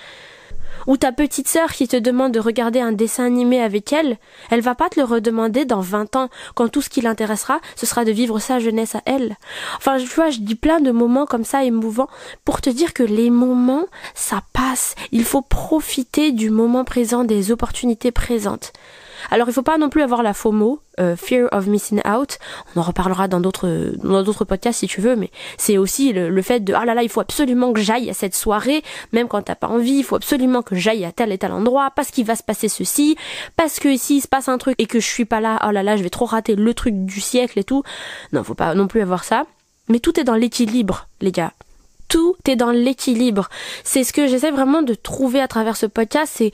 ou 0.86 0.96
ta 0.96 1.12
petite 1.12 1.48
sœur 1.48 1.72
qui 1.72 1.88
te 1.88 1.96
demande 1.96 2.32
de 2.32 2.40
regarder 2.40 2.80
un 2.80 2.92
dessin 2.92 3.24
animé 3.26 3.60
avec 3.60 3.92
elle, 3.92 4.18
elle 4.50 4.60
va 4.60 4.74
pas 4.74 4.88
te 4.88 4.98
le 4.98 5.04
redemander 5.04 5.64
dans 5.64 5.80
20 5.80 6.16
ans, 6.16 6.28
quand 6.54 6.68
tout 6.68 6.82
ce 6.82 6.90
qui 6.90 7.00
l'intéressera, 7.00 7.60
ce 7.76 7.86
sera 7.86 8.04
de 8.04 8.12
vivre 8.12 8.38
sa 8.38 8.58
jeunesse 8.58 8.94
à 8.94 9.02
elle. 9.06 9.36
Enfin, 9.76 9.98
tu 9.98 10.06
vois, 10.06 10.30
je 10.30 10.40
dis 10.40 10.54
plein 10.54 10.80
de 10.80 10.90
moments 10.90 11.26
comme 11.26 11.44
ça 11.44 11.64
émouvants 11.64 12.08
pour 12.44 12.60
te 12.60 12.70
dire 12.70 12.92
que 12.92 13.02
les 13.02 13.30
moments, 13.30 13.86
ça 14.14 14.42
passe. 14.52 14.94
Il 15.12 15.24
faut 15.24 15.42
profiter 15.42 16.32
du 16.32 16.50
moment 16.50 16.84
présent, 16.84 17.24
des 17.24 17.52
opportunités 17.52 18.12
présentes. 18.12 18.72
Alors 19.30 19.48
il 19.48 19.52
faut 19.52 19.62
pas 19.62 19.78
non 19.78 19.88
plus 19.88 20.02
avoir 20.02 20.22
la 20.22 20.34
FOMO, 20.34 20.80
euh, 20.98 21.16
fear 21.16 21.48
of 21.52 21.66
missing 21.66 22.00
out. 22.06 22.38
On 22.74 22.80
en 22.80 22.82
reparlera 22.82 23.28
dans 23.28 23.40
d'autres 23.40 23.92
dans 24.02 24.22
d'autres 24.22 24.44
podcasts 24.44 24.80
si 24.80 24.86
tu 24.86 25.00
veux, 25.00 25.16
mais 25.16 25.30
c'est 25.56 25.78
aussi 25.78 26.12
le, 26.12 26.42
fait 26.42 26.60
de 26.60 26.74
ah 26.74 26.84
là 26.84 26.94
là 26.94 27.02
il 27.02 27.08
faut 27.08 27.20
absolument 27.20 27.72
que 27.72 27.80
j'aille 27.80 28.10
à 28.10 28.14
cette 28.14 28.34
soirée, 28.34 28.82
même 29.12 29.28
quand 29.28 29.42
t'as 29.42 29.54
pas 29.54 29.68
envie, 29.68 29.98
il 29.98 30.04
faut 30.04 30.16
absolument 30.16 30.62
que 30.62 30.74
j'aille 30.74 31.04
à 31.04 31.12
tel 31.12 31.32
et 31.32 31.38
tel 31.38 31.52
endroit 31.52 31.90
parce 31.94 32.10
qu'il 32.10 32.24
va 32.24 32.36
se 32.36 32.42
passer 32.42 32.68
ceci, 32.68 33.16
parce 33.56 33.78
que 33.78 33.96
s'il 33.96 34.22
se 34.22 34.28
passe 34.28 34.48
un 34.48 34.58
truc 34.58 34.74
et 34.78 34.86
que 34.86 35.00
je 35.00 35.06
suis 35.06 35.24
pas 35.24 35.40
là, 35.40 35.60
oh 35.66 35.70
là 35.70 35.82
là 35.82 35.96
je 35.96 36.02
vais 36.02 36.10
trop 36.10 36.26
rater 36.26 36.56
le 36.56 36.74
truc 36.74 36.94
du 36.94 37.20
siècle 37.20 37.58
et 37.58 37.64
tout. 37.64 37.82
Non, 38.32 38.44
faut 38.44 38.54
pas 38.54 38.74
non 38.74 38.86
plus 38.86 39.00
avoir 39.00 39.24
ça. 39.24 39.44
Mais 39.88 39.98
tout 39.98 40.20
est 40.20 40.24
dans 40.24 40.36
l'équilibre, 40.36 41.08
les 41.20 41.32
gars 41.32 41.52
tout 42.10 42.34
est 42.46 42.56
dans 42.56 42.72
l'équilibre. 42.72 43.48
C'est 43.84 44.04
ce 44.04 44.12
que 44.12 44.26
j'essaie 44.26 44.50
vraiment 44.50 44.82
de 44.82 44.94
trouver 44.94 45.40
à 45.40 45.48
travers 45.48 45.76
ce 45.76 45.86
podcast, 45.86 46.32
c'est 46.36 46.50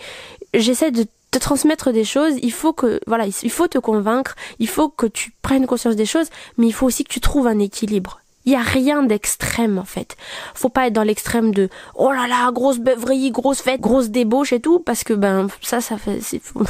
j'essaie 0.54 0.92
de 0.92 1.06
te 1.30 1.38
transmettre 1.38 1.92
des 1.92 2.04
choses, 2.04 2.35
il 2.42 2.52
faut 2.52 2.73
que 2.73 3.00
voilà, 3.06 3.26
il 3.26 3.50
faut 3.50 3.68
te 3.68 3.78
convaincre, 3.78 4.37
il 4.59 4.68
faut 4.68 4.88
que 4.88 5.06
tu 5.06 5.33
prennes 5.42 5.66
conscience 5.66 5.97
des 5.97 6.06
choses, 6.06 6.28
mais 6.56 6.66
il 6.66 6.73
faut 6.73 6.87
aussi 6.87 7.04
que 7.04 7.12
tu 7.12 7.21
trouves 7.21 7.47
un 7.47 7.59
équilibre. 7.59 8.21
Il 8.45 8.52
y 8.52 8.56
a 8.56 8.62
rien 8.62 9.02
d'extrême 9.02 9.76
en 9.76 9.85
fait. 9.85 10.16
Faut 10.54 10.68
pas 10.68 10.87
être 10.87 10.92
dans 10.92 11.02
l'extrême 11.02 11.52
de 11.52 11.68
oh 11.97 12.12
là 12.12 12.28
là 12.28 12.52
grosse 12.52 12.78
beuverie, 12.78 13.33
grosse 13.33 13.61
fête, 13.61 13.80
grosse 13.80 14.11
débauche 14.11 14.52
et 14.52 14.61
tout 14.61 14.78
parce 14.78 15.02
que 15.02 15.14
ben 15.14 15.49
ça 15.62 15.80
ça 15.80 15.99
fait 15.99 16.21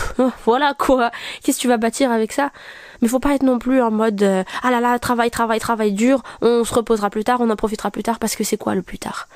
voilà 0.46 0.72
quoi. 0.72 1.10
Qu'est-ce 1.42 1.58
que 1.58 1.62
tu 1.62 1.68
vas 1.68 1.76
bâtir 1.76 2.10
avec 2.10 2.32
ça? 2.32 2.50
Mais 3.02 3.08
faut 3.08 3.20
pas 3.20 3.34
être 3.34 3.42
non 3.42 3.58
plus 3.58 3.82
en 3.82 3.90
mode 3.90 4.22
euh, 4.22 4.42
ah 4.62 4.70
là 4.70 4.80
là 4.80 4.98
travail 4.98 5.30
travail 5.30 5.60
travail 5.60 5.92
dur, 5.92 6.22
on 6.40 6.64
se 6.64 6.72
reposera 6.72 7.10
plus 7.10 7.24
tard, 7.24 7.42
on 7.42 7.50
en 7.50 7.56
profitera 7.56 7.90
plus 7.90 8.02
tard 8.02 8.18
parce 8.18 8.36
que 8.36 8.42
c'est 8.42 8.56
quoi 8.56 8.74
le 8.74 8.80
plus 8.80 8.98
tard? 8.98 9.28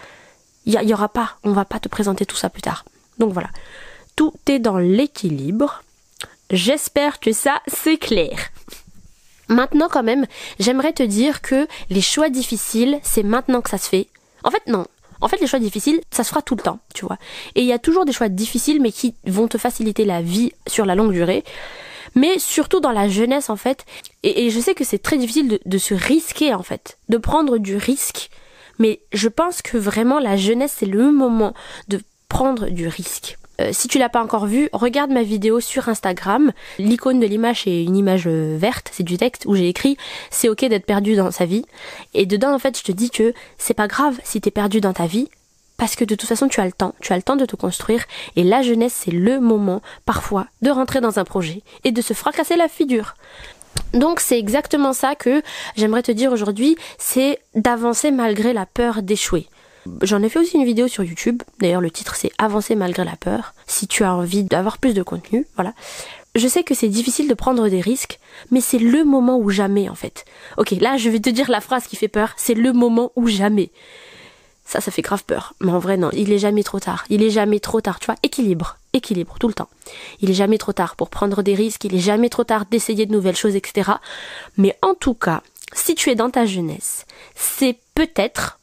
Il 0.65 0.73
y, 0.73 0.87
y 0.87 0.95
aura 0.95 1.11
pas, 1.11 1.37
on 1.45 1.53
va 1.53 1.67
pas 1.67 1.79
te 1.79 1.89
présenter 1.89 2.25
tout 2.25 2.37
ça 2.37 2.49
plus 2.49 2.63
tard. 2.63 2.87
Donc 3.19 3.35
voilà 3.35 3.51
tout 4.21 4.35
est 4.49 4.59
dans 4.59 4.77
l'équilibre. 4.77 5.83
J'espère 6.51 7.21
que 7.21 7.33
ça 7.33 7.63
c'est 7.67 7.97
clair. 7.97 8.51
Maintenant 9.49 9.89
quand 9.91 10.03
même, 10.03 10.27
j'aimerais 10.59 10.93
te 10.93 11.03
dire 11.03 11.41
que 11.41 11.67
les 11.89 12.03
choix 12.03 12.29
difficiles, 12.29 13.01
c'est 13.03 13.23
maintenant 13.23 13.63
que 13.63 13.71
ça 13.71 13.79
se 13.79 13.89
fait. 13.89 14.09
En 14.45 14.51
fait 14.51 14.67
non. 14.67 14.85
En 15.23 15.29
fait, 15.29 15.41
les 15.41 15.47
choix 15.47 15.59
difficiles, 15.59 16.03
ça 16.11 16.23
se 16.23 16.29
fera 16.29 16.43
tout 16.43 16.55
le 16.55 16.63
temps, 16.63 16.81
tu 16.93 17.07
vois. 17.07 17.17
Et 17.55 17.63
il 17.63 17.67
y 17.67 17.73
a 17.73 17.79
toujours 17.79 18.05
des 18.05 18.13
choix 18.13 18.29
difficiles, 18.29 18.83
mais 18.83 18.93
qui 18.93 19.15
vont 19.25 19.49
te 19.49 19.57
faciliter 19.57 20.05
la 20.05 20.21
vie 20.21 20.53
sur 20.67 20.85
la 20.85 20.95
longue 20.95 21.13
durée. 21.13 21.43
Mais 22.15 22.39
surtout 22.39 22.81
dans 22.81 22.93
la 22.93 23.09
jeunesse, 23.09 23.49
en 23.49 23.57
fait. 23.57 23.87
Et, 24.23 24.51
je 24.51 24.61
sais 24.61 24.75
que 24.75 24.85
c'est 24.85 24.99
très 24.99 25.17
difficile 25.17 25.49
de, 25.49 25.61
de 25.65 25.79
se 25.79 25.95
risquer, 25.95 26.53
en 26.53 26.63
fait. 26.63 26.99
De 27.09 27.17
prendre 27.17 27.57
du 27.57 27.77
risque. 27.77 28.29
Mais 28.79 29.01
je 29.13 29.29
pense 29.29 29.63
que 29.63 29.79
vraiment 29.79 30.19
la 30.19 30.37
jeunesse, 30.37 30.77
c'est 30.79 30.87
le 30.87 31.11
moment 31.11 31.55
de 31.89 32.01
prendre 32.29 32.69
du 32.69 32.87
risque. 32.87 33.39
Euh, 33.61 33.71
si 33.73 33.89
tu 33.89 33.99
l'as 33.99 34.09
pas 34.09 34.23
encore 34.23 34.47
vu, 34.47 34.69
regarde 34.73 35.11
ma 35.11 35.23
vidéo 35.23 35.61
sur 35.61 35.89
Instagram. 35.89 36.53
L'icône 36.79 37.21
de 37.21 37.27
l'image 37.27 37.67
est 37.67 37.85
une 37.85 37.97
image 37.97 38.25
euh, 38.27 38.57
verte, 38.59 38.91
c'est 38.93 39.03
du 39.03 39.17
texte 39.17 39.45
où 39.47 39.55
j'ai 39.55 39.69
écrit 39.69 39.97
c'est 40.31 40.49
ok 40.49 40.65
d'être 40.67 40.87
perdu 40.87 41.15
dans 41.15 41.31
sa 41.31 41.45
vie. 41.45 41.65
Et 42.15 42.27
dedans 42.27 42.55
en 42.55 42.59
fait 42.59 42.79
je 42.79 42.83
te 42.83 42.93
dis 42.93 43.11
que 43.11 43.35
c'est 43.59 43.75
pas 43.75 43.89
grave 43.89 44.19
si 44.25 44.41
t'es 44.41 44.51
perdu 44.51 44.81
dans 44.81 44.93
ta 44.93 45.07
vie, 45.07 45.29
parce 45.77 45.97
que 45.97 46.05
de 46.05 46.15
toute 46.15 46.29
façon 46.29 46.49
tu 46.49 46.61
as 46.61 46.67
le 46.67 46.73
temps, 46.73 46.95
tu 47.01 47.13
as 47.13 47.17
le 47.17 47.23
temps 47.23 47.37
de 47.37 47.45
te 47.45 47.57
construire 47.57 48.05
et 48.37 48.45
la 48.45 48.63
jeunesse 48.63 48.95
c'est 49.05 49.11
le 49.11 49.41
moment 49.41 49.83
parfois 50.07 50.47
de 50.63 50.71
rentrer 50.71 51.01
dans 51.01 51.19
un 51.19 51.25
projet 51.25 51.63
et 51.85 51.93
de 51.93 52.03
se 52.03 52.15
fracasser 52.15 52.57
la 52.57 52.69
figure. 52.69 53.15
Donc 53.93 54.21
c'est 54.21 54.39
exactement 54.39 54.93
ça 54.93 55.15
que 55.15 55.43
j'aimerais 55.77 56.03
te 56.03 56.13
dire 56.13 56.33
aujourd'hui, 56.33 56.77
c'est 56.99 57.39
d'avancer 57.55 58.11
malgré 58.11 58.53
la 58.53 58.67
peur 58.67 59.03
d'échouer. 59.03 59.47
J'en 60.03 60.23
ai 60.23 60.29
fait 60.29 60.39
aussi 60.39 60.57
une 60.57 60.65
vidéo 60.65 60.89
sur 60.89 61.05
YouTube. 61.05 61.43
D'ailleurs, 61.59 61.81
le 61.81 61.91
titre 61.91 62.17
c'est 62.17 62.33
Avancer 62.39 62.75
malgré 62.75 63.05
la 63.05 63.17
peur. 63.17 63.55
Si 63.67 63.87
tu 63.87 64.05
as 64.05 64.15
envie 64.15 64.45
d'avoir 64.45 64.79
plus 64.79 64.95
de 64.95 65.03
contenu, 65.03 65.47
voilà. 65.57 65.75
Je 66.35 66.47
sais 66.47 66.63
que 66.63 66.75
c'est 66.75 66.89
difficile 66.89 67.29
de 67.29 67.35
prendre 67.35 67.69
des 67.69 67.81
risques, 67.81 68.21
mais 68.51 68.61
c'est 68.61 68.79
le 68.79 69.05
moment 69.05 69.39
ou 69.39 69.51
jamais 69.51 69.89
en 69.89 69.95
fait. 69.95 70.25
Ok, 70.59 70.71
là 70.73 70.97
je 70.97 71.09
vais 71.09 71.21
te 71.21 71.31
dire 71.31 71.51
la 71.51 71.61
phrase 71.61 71.87
qui 71.87 71.97
fait 71.97 72.09
peur, 72.09 72.35
c'est 72.37 72.55
le 72.55 72.73
moment 72.73 73.11
ou 73.17 73.27
jamais. 73.27 73.71
Ça, 74.71 74.81
ça 74.81 74.93
fait 74.93 75.03
grave 75.03 75.25
peur. 75.25 75.55
Mais 75.61 75.73
en 75.73 75.81
vrai, 75.81 75.97
non, 75.97 76.11
il 76.13 76.33
est 76.33 76.39
jamais 76.39 76.63
trop 76.63 76.79
tard. 76.79 77.05
Il 77.09 77.25
est 77.25 77.31
jamais 77.31 77.59
trop 77.59 77.81
tard, 77.81 77.99
tu 77.99 78.07
vois. 78.07 78.15
Équilibre, 78.23 78.79
équilibre, 78.93 79.35
tout 79.41 79.49
le 79.49 79.55
temps. 79.55 79.69
Il 80.21 80.31
est 80.31 80.35
jamais 80.35 80.59
trop 80.59 80.73
tard 80.73 80.95
pour 80.95 81.11
prendre 81.11 81.43
des 81.43 81.57
risques, 81.57 81.83
il 81.87 81.97
est 81.97 81.99
jamais 81.99 82.29
trop 82.29 82.45
tard 82.45 82.67
d'essayer 82.67 83.05
de 83.05 83.13
nouvelles 83.13 83.35
choses, 83.35 83.57
etc. 83.57 83.91
Mais 84.57 84.79
en 84.81 84.95
tout 84.95 85.15
cas, 85.15 85.43
si 85.73 85.97
tu 85.97 86.11
es 86.11 86.15
dans 86.15 86.31
ta 86.31 86.47
jeunesse, 86.47 87.05
c'est 87.35 87.79
peut-être 87.97 88.60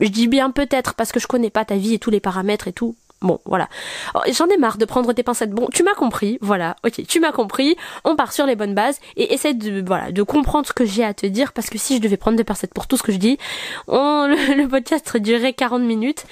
je 0.00 0.08
dis 0.08 0.28
bien 0.28 0.50
peut-être 0.50 0.94
parce 0.94 1.12
que 1.12 1.20
je 1.20 1.26
connais 1.26 1.50
pas 1.50 1.64
ta 1.64 1.76
vie 1.76 1.94
et 1.94 1.98
tous 1.98 2.10
les 2.10 2.20
paramètres 2.20 2.68
et 2.68 2.72
tout. 2.72 2.96
Bon, 3.22 3.38
voilà. 3.44 3.68
Oh, 4.14 4.20
j'en 4.32 4.46
ai 4.46 4.56
marre 4.56 4.78
de 4.78 4.86
prendre 4.86 5.12
tes 5.12 5.22
pincettes. 5.22 5.50
Bon, 5.50 5.68
tu 5.70 5.82
m'as 5.82 5.94
compris, 5.94 6.38
voilà. 6.40 6.76
Ok, 6.86 7.02
tu 7.06 7.20
m'as 7.20 7.32
compris. 7.32 7.76
On 8.04 8.16
part 8.16 8.32
sur 8.32 8.46
les 8.46 8.56
bonnes 8.56 8.74
bases 8.74 8.98
et 9.16 9.34
essaie 9.34 9.52
de, 9.52 9.84
voilà, 9.86 10.10
de 10.10 10.22
comprendre 10.22 10.66
ce 10.66 10.72
que 10.72 10.86
j'ai 10.86 11.04
à 11.04 11.12
te 11.12 11.26
dire 11.26 11.52
parce 11.52 11.68
que 11.68 11.76
si 11.76 11.96
je 11.96 12.00
devais 12.00 12.16
prendre 12.16 12.38
des 12.38 12.44
pincettes 12.44 12.72
pour 12.72 12.86
tout 12.86 12.96
ce 12.96 13.02
que 13.02 13.12
je 13.12 13.18
dis, 13.18 13.38
le, 13.88 14.66
podcast 14.66 15.16
durerait 15.18 15.52
40 15.52 15.82
minutes. 15.82 16.24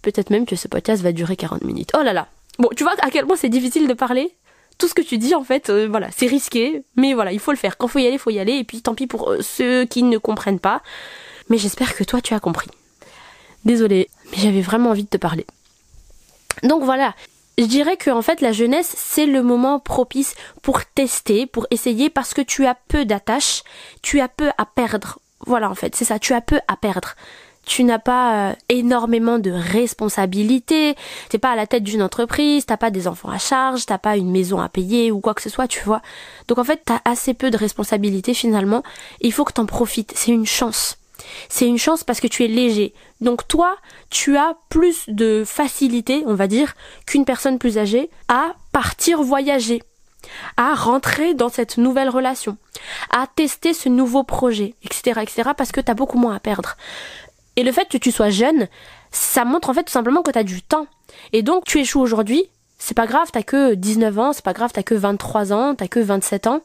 Peut-être 0.00 0.30
même 0.30 0.46
que 0.46 0.56
ce 0.56 0.68
podcast 0.68 1.02
va 1.02 1.12
durer 1.12 1.36
40 1.36 1.62
minutes. 1.64 1.90
Oh 1.98 2.02
là 2.02 2.14
là. 2.14 2.28
Bon, 2.58 2.70
tu 2.74 2.82
vois 2.82 2.94
à 3.02 3.10
quel 3.10 3.26
point 3.26 3.36
c'est 3.36 3.50
difficile 3.50 3.86
de 3.86 3.94
parler? 3.94 4.34
Tout 4.78 4.88
ce 4.88 4.94
que 4.94 5.02
tu 5.02 5.18
dis 5.18 5.34
en 5.34 5.44
fait 5.44 5.68
euh, 5.68 5.86
voilà 5.86 6.08
c'est 6.10 6.26
risqué 6.26 6.82
mais 6.96 7.12
voilà 7.12 7.30
il 7.30 7.38
faut 7.38 7.52
le 7.52 7.58
faire 7.58 7.76
quand 7.76 7.88
faut 7.88 7.98
y 7.98 8.06
aller 8.06 8.16
faut 8.16 8.30
y 8.30 8.40
aller 8.40 8.54
et 8.54 8.64
puis 8.64 8.80
tant 8.80 8.94
pis 8.94 9.06
pour 9.06 9.30
euh, 9.30 9.42
ceux 9.42 9.84
qui 9.84 10.02
ne 10.02 10.16
comprennent 10.16 10.58
pas 10.58 10.82
mais 11.50 11.58
j'espère 11.58 11.94
que 11.94 12.02
toi 12.02 12.22
tu 12.22 12.32
as 12.32 12.40
compris 12.40 12.68
Désolée, 13.64 14.08
mais 14.30 14.38
j'avais 14.38 14.60
vraiment 14.60 14.90
envie 14.90 15.04
de 15.04 15.08
te 15.08 15.16
parler. 15.16 15.46
Donc 16.62 16.82
voilà, 16.82 17.14
je 17.58 17.64
dirais 17.64 17.96
que 17.96 18.10
en 18.10 18.22
fait 18.22 18.40
la 18.40 18.52
jeunesse 18.52 18.94
c'est 18.96 19.26
le 19.26 19.42
moment 19.42 19.78
propice 19.78 20.34
pour 20.62 20.84
tester, 20.84 21.46
pour 21.46 21.66
essayer 21.70 22.10
parce 22.10 22.34
que 22.34 22.42
tu 22.42 22.66
as 22.66 22.74
peu 22.74 23.04
d'attaches, 23.04 23.62
tu 24.02 24.20
as 24.20 24.28
peu 24.28 24.50
à 24.58 24.66
perdre. 24.66 25.18
Voilà 25.46 25.70
en 25.70 25.74
fait, 25.74 25.94
c'est 25.94 26.04
ça, 26.04 26.18
tu 26.18 26.34
as 26.34 26.40
peu 26.40 26.60
à 26.68 26.76
perdre. 26.76 27.14
Tu 27.64 27.84
n'as 27.84 28.00
pas 28.00 28.50
euh, 28.50 28.54
énormément 28.68 29.38
de 29.38 29.52
responsabilités, 29.52 30.96
t'es 31.28 31.38
pas 31.38 31.52
à 31.52 31.56
la 31.56 31.68
tête 31.68 31.84
d'une 31.84 32.02
entreprise, 32.02 32.66
t'as 32.66 32.76
pas 32.76 32.90
des 32.90 33.06
enfants 33.06 33.28
à 33.28 33.38
charge, 33.38 33.86
t'as 33.86 33.98
pas 33.98 34.16
une 34.16 34.32
maison 34.32 34.60
à 34.60 34.68
payer 34.68 35.12
ou 35.12 35.20
quoi 35.20 35.32
que 35.32 35.42
ce 35.42 35.48
soit, 35.48 35.68
tu 35.68 35.80
vois. 35.84 36.02
Donc 36.48 36.58
en 36.58 36.64
fait, 36.64 36.82
t'as 36.84 37.00
assez 37.04 37.34
peu 37.34 37.52
de 37.52 37.56
responsabilités 37.56 38.34
finalement, 38.34 38.82
il 39.20 39.32
faut 39.32 39.44
que 39.44 39.52
t'en 39.52 39.66
profites, 39.66 40.12
c'est 40.16 40.32
une 40.32 40.46
chance. 40.46 40.98
C'est 41.48 41.66
une 41.66 41.78
chance 41.78 42.04
parce 42.04 42.20
que 42.20 42.26
tu 42.26 42.44
es 42.44 42.48
léger. 42.48 42.94
Donc 43.20 43.46
toi, 43.46 43.76
tu 44.10 44.36
as 44.36 44.56
plus 44.68 45.04
de 45.08 45.44
facilité, 45.46 46.22
on 46.26 46.34
va 46.34 46.46
dire, 46.46 46.74
qu'une 47.06 47.24
personne 47.24 47.58
plus 47.58 47.78
âgée 47.78 48.10
à 48.28 48.54
partir 48.72 49.22
voyager, 49.22 49.82
à 50.56 50.74
rentrer 50.74 51.34
dans 51.34 51.48
cette 51.48 51.78
nouvelle 51.78 52.08
relation, 52.08 52.56
à 53.10 53.26
tester 53.26 53.74
ce 53.74 53.88
nouveau 53.88 54.24
projet, 54.24 54.74
etc., 54.82 55.20
etc., 55.22 55.50
parce 55.56 55.72
que 55.72 55.80
tu 55.80 55.90
as 55.90 55.94
beaucoup 55.94 56.18
moins 56.18 56.34
à 56.34 56.40
perdre. 56.40 56.76
Et 57.56 57.62
le 57.62 57.72
fait 57.72 57.88
que 57.88 57.98
tu 57.98 58.10
sois 58.10 58.30
jeune, 58.30 58.68
ça 59.10 59.44
montre 59.44 59.68
en 59.68 59.74
fait 59.74 59.84
tout 59.84 59.92
simplement 59.92 60.22
que 60.22 60.30
tu 60.30 60.38
as 60.38 60.44
du 60.44 60.62
temps. 60.62 60.86
Et 61.32 61.42
donc 61.42 61.64
tu 61.64 61.78
échoues 61.78 62.00
aujourd'hui, 62.00 62.44
c'est 62.78 62.96
pas 62.96 63.06
grave, 63.06 63.28
t'as 63.32 63.42
que 63.42 63.74
19 63.74 64.18
ans, 64.18 64.32
c'est 64.32 64.44
pas 64.44 64.54
grave, 64.54 64.70
t'as 64.72 64.82
que 64.82 64.94
23 64.94 65.52
ans, 65.52 65.74
t'as 65.74 65.86
que 65.86 66.00
27 66.00 66.46
ans, 66.46 66.62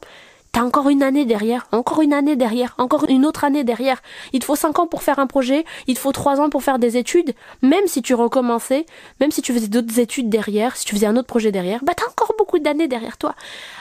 T'as 0.52 0.62
encore 0.62 0.88
une 0.88 1.02
année 1.02 1.24
derrière, 1.24 1.66
encore 1.72 2.00
une 2.00 2.12
année 2.12 2.36
derrière, 2.36 2.74
encore 2.78 3.04
une 3.08 3.26
autre 3.26 3.44
année 3.44 3.64
derrière. 3.64 4.02
Il 4.32 4.40
te 4.40 4.44
faut 4.44 4.56
5 4.56 4.78
ans 4.78 4.86
pour 4.86 5.02
faire 5.02 5.18
un 5.18 5.26
projet, 5.26 5.64
il 5.86 5.94
te 5.94 6.00
faut 6.00 6.12
3 6.12 6.40
ans 6.40 6.48
pour 6.48 6.62
faire 6.62 6.78
des 6.78 6.96
études. 6.96 7.34
Même 7.62 7.86
si 7.86 8.02
tu 8.02 8.14
recommençais, 8.14 8.86
même 9.20 9.30
si 9.30 9.42
tu 9.42 9.52
faisais 9.52 9.68
d'autres 9.68 9.98
études 9.98 10.28
derrière, 10.28 10.76
si 10.76 10.84
tu 10.84 10.94
faisais 10.94 11.06
un 11.06 11.16
autre 11.16 11.26
projet 11.28 11.52
derrière, 11.52 11.84
bah 11.84 11.92
t'as 11.96 12.08
encore 12.08 12.34
beaucoup 12.38 12.58
d'années 12.58 12.88
derrière 12.88 13.18
toi. 13.18 13.34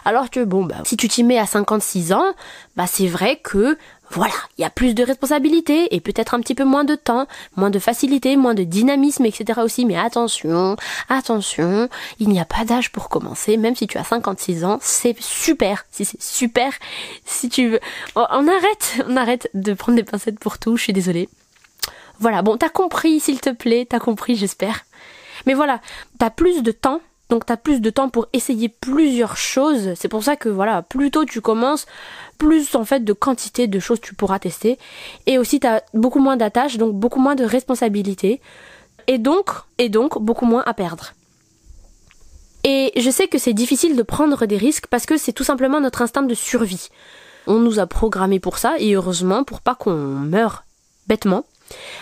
Alors 0.06 0.30
que 0.30 0.44
bon, 0.44 0.66
bah, 0.66 0.76
si 0.84 0.98
tu 0.98 1.08
t'y 1.08 1.24
mets 1.24 1.40
à 1.40 1.46
56 1.46 2.14
ans, 2.14 2.26
bah 2.76 2.86
c'est 2.88 3.08
vrai 3.08 3.40
que 3.42 3.78
voilà, 4.12 4.34
il 4.58 4.62
y 4.62 4.66
a 4.66 4.70
plus 4.70 4.94
de 4.94 5.04
responsabilités 5.04 5.94
et 5.96 6.00
peut-être 6.00 6.34
un 6.34 6.40
petit 6.40 6.56
peu 6.56 6.64
moins 6.64 6.84
de 6.84 6.96
temps, 6.96 7.28
moins 7.56 7.70
de 7.70 7.80
facilité, 7.80 8.38
moins 8.38 8.54
de 8.54 8.64
dynamisme, 8.64 9.26
etc. 9.26 9.60
aussi. 9.64 9.86
Mais 9.86 9.98
attention, 9.98 10.78
attention, 11.10 11.90
il 12.20 12.30
n'y 12.30 12.40
a 12.40 12.46
pas 12.46 12.64
d'âge 12.64 12.92
pour 12.92 13.10
commencer, 13.10 13.58
même 13.58 13.76
si 13.76 13.88
tu 13.88 13.98
as 13.98 14.04
56 14.04 14.64
ans, 14.64 14.80
c'est 14.82 15.16
super, 15.20 15.86
si 15.92 16.06
c'est 16.06 16.22
super, 16.22 16.72
si 17.26 17.50
tu 17.50 17.70
veux. 17.70 17.80
Oh, 18.16 18.26
on 18.32 18.48
arrête, 18.48 19.06
on 19.08 19.18
arrête 19.18 19.50
de 19.54 19.74
prendre 19.74 19.98
des 19.98 20.04
pincettes 20.04 20.40
pour 20.40 20.58
tout, 20.58 20.78
je 20.78 20.84
suis 20.84 20.94
désolée. 20.94 21.30
Voilà, 22.20 22.42
bon, 22.42 22.58
t'as 22.58 22.70
compris, 22.70 23.20
s'il 23.20 23.42
te 23.42 23.52
plaît, 23.52 23.86
t'as 23.90 24.00
compris, 24.00 24.36
j'espère. 24.36 24.86
Mais 25.46 25.54
voilà, 25.54 25.82
t'as 26.18 26.30
plus 26.30 26.64
de 26.64 26.72
temps 26.72 27.02
donc 27.30 27.46
tu 27.46 27.54
as 27.54 27.58
plus 27.58 27.82
de 27.82 27.90
temps 27.90 28.10
pour 28.10 28.28
essayer 28.34 28.70
plusieurs 28.70 29.38
choses. 29.38 29.94
C'est 29.96 30.08
pour 30.08 30.24
ça 30.24 30.36
que 30.36 30.50
voilà, 30.50 30.82
plus 30.82 31.12
tôt 31.12 31.26
tu 31.26 31.42
commences, 31.42 31.86
plus 32.38 32.76
en 32.76 32.86
fait 32.86 33.04
de 33.04 33.14
quantité 33.14 33.68
de 33.68 33.80
choses 33.80 34.00
tu 34.00 34.16
pourras 34.16 34.40
tester. 34.40 34.78
Et 35.26 35.38
aussi 35.38 35.60
tu 35.60 35.68
as 35.68 35.84
beaucoup 35.94 36.20
moins 36.20 36.38
d'attaches, 36.38 36.78
donc 36.78 36.94
beaucoup 36.96 37.20
moins 37.20 37.36
de 37.36 37.44
responsabilités. 37.44 38.42
Et 39.08 39.18
donc, 39.18 39.50
et 39.78 39.90
donc 39.90 40.22
beaucoup 40.22 40.46
moins 40.46 40.64
à 40.66 40.74
perdre. 40.74 41.14
Et 42.64 42.92
je 42.98 43.10
sais 43.10 43.28
que 43.28 43.38
c'est 43.38 43.54
difficile 43.54 43.96
de 43.96 44.04
prendre 44.04 44.46
des 44.46 44.58
risques 44.58 44.88
parce 44.88 45.06
que 45.06 45.18
c'est 45.18 45.32
tout 45.32 45.44
simplement 45.46 45.80
notre 45.80 46.02
instinct 46.02 46.24
de 46.24 46.34
survie. 46.34 46.90
On 47.46 47.60
nous 47.60 47.80
a 47.80 47.88
programmé 47.88 48.40
pour 48.40 48.58
ça 48.58 48.76
et 48.80 48.94
heureusement 48.94 49.44
pour 49.46 49.62
pas 49.62 49.76
qu'on 49.76 49.96
meure 49.96 50.66
bêtement. 51.08 51.46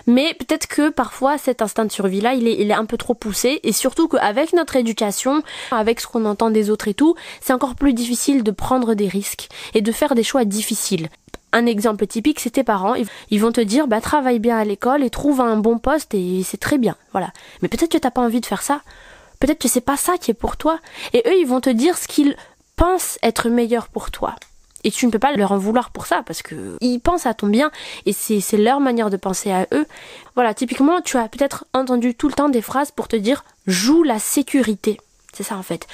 Mais 0.08 0.34
peut-être 0.34 0.68
que 0.68 0.90
parfois 0.90 1.38
cet 1.38 1.62
instinct 1.62 1.86
de 1.86 1.92
survie-là, 1.92 2.34
il 2.34 2.48
est, 2.48 2.60
il 2.60 2.72
est 2.72 2.76
un 2.76 2.86
peu 2.86 2.98
trop 2.98 3.14
poussé 3.14 3.60
et 3.64 3.72
surtout 3.72 4.08
qu'avec 4.08 4.54
notre 4.54 4.76
éducation, 4.76 5.44
avec 5.72 6.00
ce 6.00 6.08
qu'on 6.08 6.26
entend 6.26 6.50
des 6.50 6.70
autres 6.70 6.88
et 6.88 6.94
tout, 6.94 7.16
c'est 7.42 7.54
encore 7.54 7.76
plus 7.76 7.94
difficile 7.94 8.44
de 8.44 8.52
prendre 8.52 8.94
des 8.94 9.08
risques 9.08 9.50
et 9.74 9.82
de 9.82 9.92
faire 9.92 10.16
des 10.16 10.24
choix 10.24 10.46
difficiles. 10.46 11.10
Un 11.52 11.66
exemple 11.66 12.06
typique, 12.06 12.42
c'est 12.42 12.50
tes 12.50 12.64
parents, 12.64 12.96
ils 13.30 13.40
vont 13.40 13.52
te 13.52 13.62
dire 13.62 13.88
bah 13.88 14.02
travaille 14.02 14.40
bien 14.40 14.58
à 14.58 14.66
l'école 14.66 15.04
et 15.04 15.10
trouve 15.10 15.40
un 15.40 15.56
bon 15.56 15.78
poste 15.80 16.14
et 16.14 16.44
c'est 16.44 16.60
très 16.60 16.78
bien, 16.78 16.98
voilà. 17.14 17.32
Mais 17.62 17.70
peut-être 17.70 17.92
que 17.92 17.98
t'as 17.98 18.12
pas 18.12 18.22
envie 18.22 18.42
de 18.42 18.46
faire 18.46 18.62
ça. 18.62 18.82
Peut-être 19.40 19.60
que 19.60 19.68
c'est 19.68 19.82
pas 19.82 19.98
ça 19.98 20.18
qui 20.18 20.32
est 20.32 20.36
pour 20.36 20.58
toi. 20.58 20.80
Et 21.14 21.24
eux, 21.26 21.40
ils 21.40 21.48
vont 21.48 21.62
te 21.62 21.70
dire 21.70 21.98
ce 21.98 22.08
qu'ils 22.08 22.36
pensent 22.76 23.20
être 23.24 23.50
meilleur 23.50 23.88
pour 23.88 24.12
toi. 24.12 24.36
Et 24.86 24.92
tu 24.92 25.08
ne 25.08 25.12
peux 25.12 25.20
pas 25.20 25.34
leur 25.34 25.52
en 25.52 25.58
vouloir 25.58 25.90
pour 25.90 26.06
ça 26.06 26.24
parce 26.26 26.44
que 26.44 26.78
ils 26.80 27.00
pensent 27.00 27.26
à 27.26 27.34
ton 27.34 27.48
bien 27.48 27.72
et 28.06 28.14
c'est 28.14 28.58
leur 28.58 28.80
manière 28.80 29.10
de 29.10 29.18
penser 29.18 29.52
à 29.52 29.68
eux. 29.74 29.86
Voilà, 30.36 30.54
typiquement, 30.54 31.02
tu 31.02 31.18
as 31.18 31.28
peut-être 31.28 31.66
entendu 31.74 32.14
tout 32.14 32.28
le 32.28 32.34
temps 32.34 32.50
des 32.50 32.62
phrases 32.62 32.92
pour 32.92 33.08
te 33.08 33.16
dire 33.16 33.44
joue 33.66 34.04
la 34.04 34.20
sécurité. 34.20 35.02
C'est 35.34 35.44
ça 35.44 35.58
en 35.58 35.64
fait. 35.64 35.88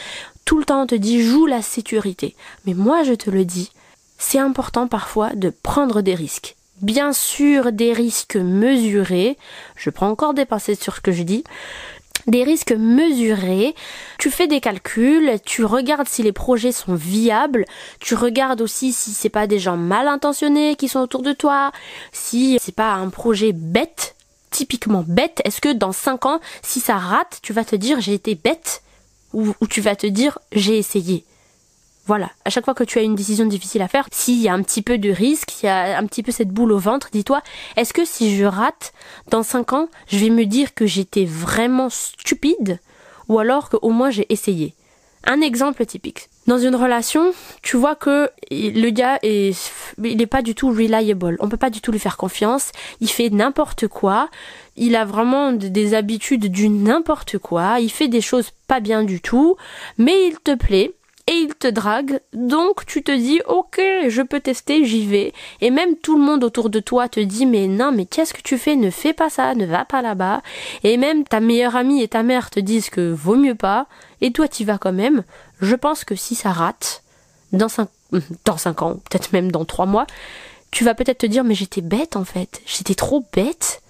Tout 0.45 0.59
le 0.59 0.65
temps 0.65 0.83
on 0.83 0.87
te 0.87 0.95
dit 0.95 1.23
joue 1.23 1.45
la 1.45 1.61
sécurité. 1.61 2.35
Mais 2.65 2.73
moi 2.73 3.03
je 3.03 3.13
te 3.13 3.29
le 3.29 3.45
dis, 3.45 3.71
c'est 4.17 4.39
important 4.39 4.87
parfois 4.87 5.29
de 5.35 5.49
prendre 5.49 6.01
des 6.01 6.13
risques. 6.13 6.57
Bien 6.81 7.13
sûr, 7.13 7.71
des 7.71 7.93
risques 7.93 8.35
mesurés. 8.35 9.37
Je 9.75 9.89
prends 9.89 10.09
encore 10.09 10.33
des 10.33 10.45
pincettes 10.45 10.83
sur 10.83 10.95
ce 10.95 11.01
que 11.01 11.11
je 11.11 11.23
dis 11.23 11.43
des 12.27 12.43
risques 12.43 12.71
mesurés, 12.71 13.75
tu 14.17 14.29
fais 14.29 14.47
des 14.47 14.61
calculs, 14.61 15.39
tu 15.45 15.65
regardes 15.65 16.07
si 16.07 16.23
les 16.23 16.31
projets 16.31 16.71
sont 16.71 16.95
viables, 16.95 17.65
tu 17.99 18.15
regardes 18.15 18.61
aussi 18.61 18.93
si 18.93 19.11
c'est 19.11 19.29
pas 19.29 19.47
des 19.47 19.59
gens 19.59 19.77
mal 19.77 20.07
intentionnés 20.07 20.75
qui 20.75 20.87
sont 20.87 20.99
autour 20.99 21.23
de 21.23 21.33
toi, 21.33 21.71
si 22.11 22.57
c'est 22.61 22.75
pas 22.75 22.93
un 22.93 23.09
projet 23.09 23.51
bête, 23.53 24.15
typiquement 24.49 25.03
bête, 25.07 25.41
est-ce 25.45 25.61
que 25.61 25.73
dans 25.73 25.91
5 25.93 26.25
ans, 26.25 26.39
si 26.61 26.79
ça 26.79 26.97
rate, 26.97 27.39
tu 27.41 27.53
vas 27.53 27.65
te 27.65 27.75
dire 27.75 28.01
j'ai 28.01 28.13
été 28.13 28.35
bête 28.35 28.83
ou, 29.33 29.53
ou 29.61 29.67
tu 29.67 29.81
vas 29.81 29.95
te 29.95 30.07
dire 30.07 30.39
j'ai 30.51 30.77
essayé? 30.77 31.25
Voilà, 32.05 32.31
à 32.45 32.49
chaque 32.49 32.65
fois 32.65 32.73
que 32.73 32.83
tu 32.83 32.99
as 32.99 33.03
une 33.03 33.15
décision 33.15 33.45
difficile 33.45 33.81
à 33.81 33.87
faire, 33.87 34.07
s'il 34.11 34.41
y 34.41 34.49
a 34.49 34.53
un 34.53 34.63
petit 34.63 34.81
peu 34.81 34.97
de 34.97 35.09
risque, 35.09 35.51
s'il 35.51 35.67
y 35.67 35.69
a 35.69 35.97
un 35.97 36.05
petit 36.05 36.23
peu 36.23 36.31
cette 36.31 36.49
boule 36.49 36.71
au 36.71 36.79
ventre, 36.79 37.09
dis-toi, 37.11 37.41
est-ce 37.77 37.93
que 37.93 38.05
si 38.05 38.35
je 38.35 38.45
rate 38.45 38.93
dans 39.29 39.43
5 39.43 39.73
ans, 39.73 39.87
je 40.07 40.17
vais 40.17 40.29
me 40.29 40.45
dire 40.45 40.73
que 40.73 40.85
j'étais 40.85 41.25
vraiment 41.25 41.89
stupide 41.89 42.79
ou 43.27 43.39
alors 43.39 43.69
qu'au 43.69 43.89
moins 43.89 44.09
j'ai 44.09 44.25
essayé? 44.33 44.73
Un 45.23 45.41
exemple 45.41 45.85
typique. 45.85 46.29
Dans 46.47 46.57
une 46.57 46.75
relation, 46.75 47.33
tu 47.61 47.77
vois 47.77 47.93
que 47.93 48.31
le 48.49 48.89
gars 48.89 49.19
est, 49.21 49.55
il 50.03 50.17
n'est 50.17 50.25
pas 50.25 50.41
du 50.41 50.55
tout 50.55 50.69
reliable. 50.69 51.37
On 51.39 51.47
peut 51.47 51.57
pas 51.57 51.69
du 51.69 51.79
tout 51.79 51.91
lui 51.91 51.99
faire 51.99 52.17
confiance. 52.17 52.71
Il 52.99 53.09
fait 53.09 53.29
n'importe 53.29 53.87
quoi. 53.87 54.29
Il 54.75 54.95
a 54.95 55.05
vraiment 55.05 55.51
des 55.51 55.93
habitudes 55.93 56.47
du 56.47 56.69
n'importe 56.69 57.37
quoi. 57.37 57.79
Il 57.79 57.91
fait 57.91 58.07
des 58.07 58.21
choses 58.21 58.49
pas 58.67 58.79
bien 58.79 59.03
du 59.03 59.21
tout. 59.21 59.55
Mais 59.99 60.27
il 60.27 60.39
te 60.39 60.55
plaît 60.55 60.93
et 61.31 61.35
il 61.35 61.55
te 61.55 61.67
drague. 61.67 62.19
Donc 62.33 62.85
tu 62.85 63.03
te 63.03 63.11
dis 63.11 63.41
ok, 63.47 63.81
je 64.09 64.21
peux 64.21 64.41
tester, 64.41 64.83
j'y 64.83 65.07
vais. 65.07 65.33
Et 65.61 65.71
même 65.71 65.95
tout 65.95 66.17
le 66.17 66.23
monde 66.23 66.43
autour 66.43 66.69
de 66.69 66.81
toi 66.81 67.07
te 67.07 67.21
dit 67.21 67.45
mais 67.45 67.67
non, 67.67 67.93
mais 67.93 68.05
qu'est-ce 68.05 68.33
que 68.33 68.41
tu 68.41 68.57
fais? 68.57 68.75
Ne 68.75 68.89
fais 68.89 69.13
pas 69.13 69.29
ça, 69.29 69.55
ne 69.55 69.65
va 69.65 69.85
pas 69.85 70.01
là-bas. 70.01 70.41
Et 70.83 70.97
même 70.97 71.23
ta 71.23 71.39
meilleure 71.39 71.77
amie 71.77 72.03
et 72.03 72.09
ta 72.09 72.21
mère 72.21 72.49
te 72.49 72.59
disent 72.59 72.89
que 72.89 73.13
vaut 73.13 73.37
mieux 73.37 73.55
pas. 73.55 73.87
Et 74.19 74.31
toi 74.33 74.49
tu 74.49 74.65
vas 74.65 74.77
quand 74.77 74.91
même. 74.91 75.23
Je 75.61 75.75
pense 75.75 76.03
que 76.03 76.15
si 76.15 76.35
ça 76.35 76.51
rate, 76.51 77.01
dans 77.53 77.69
5 77.69 77.87
dans 78.45 78.57
cinq 78.57 78.81
ans, 78.81 78.95
peut-être 79.09 79.31
même 79.31 79.53
dans 79.53 79.63
3 79.63 79.85
mois, 79.85 80.05
tu 80.69 80.83
vas 80.83 80.95
peut-être 80.95 81.19
te 81.19 81.25
dire 81.25 81.45
mais 81.45 81.55
j'étais 81.55 81.81
bête 81.81 82.17
en 82.17 82.25
fait, 82.25 82.61
j'étais 82.65 82.95
trop 82.95 83.23
bête. 83.33 83.81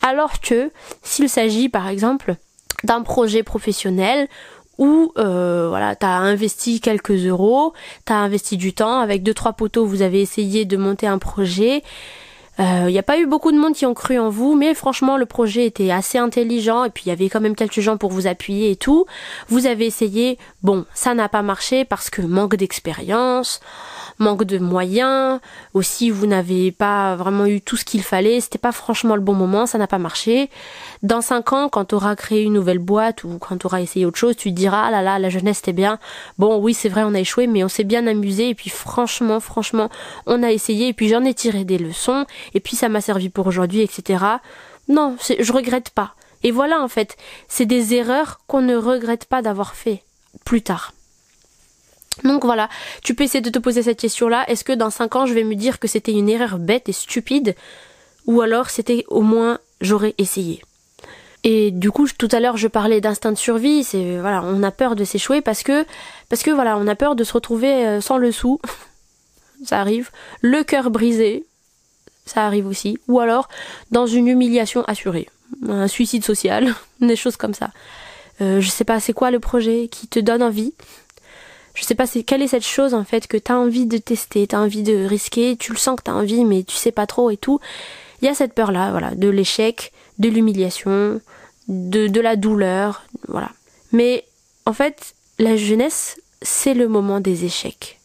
Alors 0.00 0.40
que 0.40 0.70
s'il 1.02 1.28
s'agit 1.28 1.68
par 1.68 1.86
exemple 1.88 2.36
d'un 2.84 3.02
projet 3.02 3.42
professionnel 3.42 4.28
où 4.78 5.12
euh, 5.18 5.66
voilà, 5.68 5.96
tu 5.96 6.06
as 6.06 6.16
investi 6.16 6.80
quelques 6.80 7.26
euros, 7.26 7.72
tu 8.06 8.12
as 8.12 8.16
investi 8.16 8.56
du 8.56 8.72
temps, 8.72 9.00
avec 9.00 9.22
deux 9.22 9.34
trois 9.34 9.52
poteaux, 9.54 9.86
vous 9.86 10.02
avez 10.02 10.20
essayé 10.20 10.64
de 10.64 10.76
monter 10.76 11.06
un 11.06 11.18
projet. 11.18 11.82
Il 12.58 12.64
euh, 12.64 12.90
n'y 12.90 12.98
a 12.98 13.02
pas 13.02 13.18
eu 13.18 13.26
beaucoup 13.26 13.52
de 13.52 13.58
monde 13.58 13.74
qui 13.74 13.84
ont 13.84 13.92
cru 13.92 14.18
en 14.18 14.30
vous, 14.30 14.54
mais 14.54 14.72
franchement 14.72 15.18
le 15.18 15.26
projet 15.26 15.66
était 15.66 15.90
assez 15.90 16.16
intelligent 16.16 16.84
et 16.84 16.90
puis 16.90 17.02
il 17.06 17.08
y 17.10 17.12
avait 17.12 17.28
quand 17.28 17.40
même 17.40 17.54
quelques 17.54 17.80
gens 17.80 17.98
pour 17.98 18.10
vous 18.10 18.26
appuyer 18.26 18.70
et 18.70 18.76
tout. 18.76 19.04
Vous 19.48 19.66
avez 19.66 19.84
essayé, 19.84 20.38
bon, 20.62 20.86
ça 20.94 21.12
n'a 21.12 21.28
pas 21.28 21.42
marché 21.42 21.84
parce 21.84 22.08
que 22.08 22.22
manque 22.22 22.56
d'expérience, 22.56 23.60
manque 24.18 24.44
de 24.44 24.58
moyens, 24.58 25.40
aussi 25.74 26.08
vous 26.08 26.26
n'avez 26.26 26.72
pas 26.72 27.14
vraiment 27.16 27.44
eu 27.44 27.60
tout 27.60 27.76
ce 27.76 27.84
qu'il 27.84 28.02
fallait, 28.02 28.40
c'était 28.40 28.56
pas 28.56 28.72
franchement 28.72 29.16
le 29.16 29.20
bon 29.20 29.34
moment, 29.34 29.66
ça 29.66 29.76
n'a 29.76 29.86
pas 29.86 29.98
marché. 29.98 30.48
Dans 31.02 31.20
cinq 31.20 31.52
ans, 31.52 31.68
quand 31.68 31.86
tu 31.86 31.94
auras 31.94 32.16
créé 32.16 32.42
une 32.42 32.54
nouvelle 32.54 32.78
boîte 32.78 33.24
ou 33.24 33.36
quand 33.38 33.58
tu 33.58 33.66
auras 33.66 33.82
essayé 33.82 34.06
autre 34.06 34.18
chose, 34.18 34.34
tu 34.34 34.48
te 34.48 34.54
diras 34.54 34.84
ah 34.86 34.90
là 34.90 35.02
là, 35.02 35.18
la 35.18 35.28
jeunesse 35.28 35.58
c'était 35.58 35.74
bien. 35.74 35.98
Bon 36.38 36.56
oui 36.56 36.72
c'est 36.72 36.88
vrai 36.88 37.02
on 37.04 37.12
a 37.12 37.20
échoué 37.20 37.46
mais 37.46 37.62
on 37.64 37.68
s'est 37.68 37.84
bien 37.84 38.06
amusé. 38.06 38.48
Et 38.48 38.54
puis 38.54 38.70
franchement 38.70 39.40
franchement 39.40 39.90
on 40.24 40.42
a 40.42 40.50
essayé. 40.50 40.88
Et 40.88 40.92
puis 40.94 41.08
j'en 41.08 41.22
ai 41.24 41.34
tiré 41.34 41.64
des 41.64 41.76
leçons 41.76 42.24
et 42.54 42.60
puis 42.60 42.76
ça 42.76 42.88
m'a 42.88 43.00
servi 43.00 43.28
pour 43.28 43.46
aujourd'hui 43.46 43.80
etc. 43.80 44.24
Non, 44.88 45.16
je 45.18 45.52
regrette 45.52 45.90
pas. 45.90 46.14
Et 46.42 46.50
voilà 46.50 46.80
en 46.80 46.88
fait, 46.88 47.16
c'est 47.48 47.66
des 47.66 47.94
erreurs 47.94 48.40
qu'on 48.46 48.62
ne 48.62 48.76
regrette 48.76 49.24
pas 49.24 49.42
d'avoir 49.42 49.74
fait 49.74 50.02
plus 50.44 50.62
tard. 50.62 50.92
Donc 52.24 52.44
voilà, 52.44 52.68
tu 53.02 53.14
peux 53.14 53.24
essayer 53.24 53.42
de 53.42 53.50
te 53.50 53.58
poser 53.58 53.82
cette 53.82 54.00
question-là. 54.00 54.48
Est-ce 54.48 54.64
que 54.64 54.72
dans 54.72 54.90
5 54.90 55.16
ans, 55.16 55.26
je 55.26 55.34
vais 55.34 55.44
me 55.44 55.54
dire 55.54 55.78
que 55.78 55.88
c'était 55.88 56.12
une 56.12 56.30
erreur 56.30 56.58
bête 56.58 56.88
et 56.88 56.92
stupide? 56.92 57.54
Ou 58.26 58.40
alors 58.40 58.70
c'était 58.70 59.04
au 59.08 59.20
moins 59.20 59.58
j'aurais 59.80 60.14
essayé 60.18 60.62
et 61.48 61.70
du 61.70 61.92
coup, 61.92 62.08
tout 62.08 62.28
à 62.32 62.40
l'heure, 62.40 62.56
je 62.56 62.66
parlais 62.66 63.00
d'instinct 63.00 63.30
de 63.30 63.38
survie. 63.38 63.84
C'est 63.84 64.18
voilà, 64.18 64.42
on 64.42 64.64
a 64.64 64.72
peur 64.72 64.96
de 64.96 65.04
s'échouer 65.04 65.40
parce 65.42 65.62
que 65.62 65.86
parce 66.28 66.42
que 66.42 66.50
voilà, 66.50 66.76
on 66.76 66.88
a 66.88 66.96
peur 66.96 67.14
de 67.14 67.22
se 67.22 67.32
retrouver 67.32 67.86
euh, 67.86 68.00
sans 68.00 68.18
le 68.18 68.32
sou. 68.32 68.60
ça 69.64 69.78
arrive. 69.78 70.10
Le 70.40 70.64
cœur 70.64 70.90
brisé, 70.90 71.46
ça 72.26 72.44
arrive 72.44 72.66
aussi. 72.66 72.98
Ou 73.08 73.20
alors 73.20 73.48
dans 73.90 74.06
une 74.06 74.28
humiliation 74.28 74.84
assurée, 74.84 75.28
un 75.68 75.88
suicide 75.88 76.24
social, 76.24 76.74
des 77.00 77.16
choses 77.16 77.36
comme 77.36 77.54
ça. 77.54 77.70
Euh, 78.40 78.60
je 78.60 78.68
sais 78.68 78.84
pas, 78.84 79.00
c'est 79.00 79.14
quoi 79.14 79.30
le 79.30 79.40
projet 79.40 79.88
qui 79.88 80.08
te 80.08 80.18
donne 80.20 80.42
envie? 80.42 80.74
Je 81.74 81.84
sais 81.84 81.94
pas 81.94 82.06
c'est 82.06 82.22
quelle 82.22 82.42
est 82.42 82.48
cette 82.48 82.64
chose 82.64 82.94
en 82.94 83.04
fait 83.04 83.26
que 83.26 83.36
tu 83.36 83.52
as 83.52 83.58
envie 83.58 83.86
de 83.86 83.98
tester, 83.98 84.46
tu 84.46 84.56
as 84.56 84.60
envie 84.60 84.82
de 84.82 85.04
risquer, 85.04 85.56
tu 85.56 85.72
le 85.72 85.78
sens 85.78 85.96
que 85.96 86.04
tu 86.04 86.10
as 86.10 86.14
envie 86.14 86.44
mais 86.44 86.62
tu 86.62 86.74
sais 86.74 86.92
pas 86.92 87.06
trop 87.06 87.30
et 87.30 87.36
tout. 87.36 87.60
Il 88.20 88.24
y 88.26 88.28
a 88.28 88.34
cette 88.34 88.54
peur 88.54 88.72
là, 88.72 88.90
voilà, 88.90 89.14
de 89.14 89.28
l'échec, 89.28 89.92
de 90.18 90.28
l'humiliation, 90.30 91.20
de, 91.68 92.06
de 92.06 92.20
la 92.20 92.36
douleur, 92.36 93.04
voilà. 93.28 93.50
Mais 93.92 94.24
en 94.64 94.72
fait, 94.72 95.14
la 95.38 95.56
jeunesse, 95.56 96.20
c'est 96.42 96.74
le 96.74 96.88
moment 96.88 97.20
des 97.20 97.44
échecs. 97.44 98.00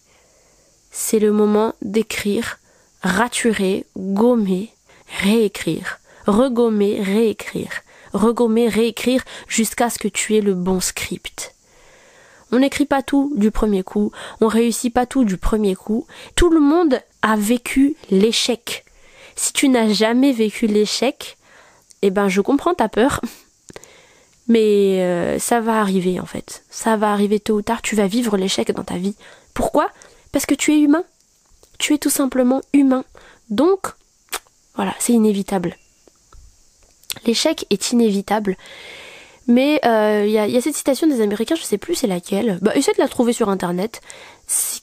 C'est 0.92 1.20
le 1.20 1.32
moment 1.32 1.74
d'écrire, 1.82 2.60
raturer, 3.04 3.86
gommer, 3.98 4.74
réécrire, 5.22 6.00
regommer, 6.28 7.02
réécrire, 7.02 7.82
regommer, 8.14 8.68
réécrire 8.68 9.24
jusqu'à 9.48 9.90
ce 9.90 10.00
que 10.00 10.08
tu 10.08 10.36
aies 10.36 10.42
le 10.42 10.54
bon 10.54 10.80
script. 10.80 11.56
On 12.52 12.60
n'écrit 12.60 12.86
pas 12.86 13.02
tout 13.02 13.32
du 13.36 13.50
premier 13.50 13.84
coup, 13.84 14.12
on 14.42 14.48
réussit 14.48 14.94
pas 14.94 15.06
tout 15.06 15.24
du 15.24 15.38
premier 15.38 15.76
coup. 15.76 16.06
Tout 16.36 16.50
le 16.50 16.60
monde 16.60 17.00
a 17.22 17.38
vécu 17.38 17.96
l'échec. 18.10 18.84
Si 19.36 19.54
tu 19.54 19.70
n'as 19.70 19.88
jamais 19.88 20.34
vécu 20.34 20.68
l'échec, 20.68 21.38
eh 22.02 22.10
ben 22.10 22.28
je 22.28 22.42
comprends 22.42 22.74
ta 22.74 22.90
peur. 22.90 23.22
Mais 24.48 25.02
euh, 25.02 25.40
ça 25.40 25.62
va 25.62 25.80
arriver 25.80 26.20
en 26.20 26.26
fait. 26.26 26.64
Ça 26.70 26.98
va 26.98 27.14
arriver 27.14 27.40
tôt 27.40 27.56
ou 27.56 27.62
tard, 27.62 27.82
tu 27.82 27.96
vas 27.96 28.08
vivre 28.08 28.36
l'échec 28.36 28.70
dans 28.74 28.84
ta 28.84 28.98
vie. 28.98 29.16
Pourquoi? 29.54 29.90
Parce 30.34 30.46
que 30.46 30.56
tu 30.56 30.74
es 30.74 30.80
humain. 30.80 31.06
Tu 31.82 31.96
es 31.96 31.98
tout 31.98 32.12
simplement 32.12 32.62
humain. 32.74 33.04
Donc, 33.50 33.88
voilà, 34.76 34.94
c'est 35.00 35.14
inévitable. 35.14 35.78
L'échec 37.26 37.66
est 37.72 37.92
inévitable. 37.92 38.56
Mais 39.48 39.80
il 39.84 39.90
euh, 39.90 40.28
y, 40.28 40.38
a, 40.38 40.62
cette 40.62 40.76
citation 40.76 41.08
des 41.08 41.22
Américains, 41.22 41.56
je 41.56 41.64
sais 41.64 41.80
plus 41.80 41.96
c'est 41.96 42.06
laquelle. 42.06 42.60
Bah, 42.62 42.76
essaie 42.76 42.94
de 42.94 43.02
la 43.02 43.08
trouver 43.08 43.34
sur 43.34 43.50
internet, 43.50 44.02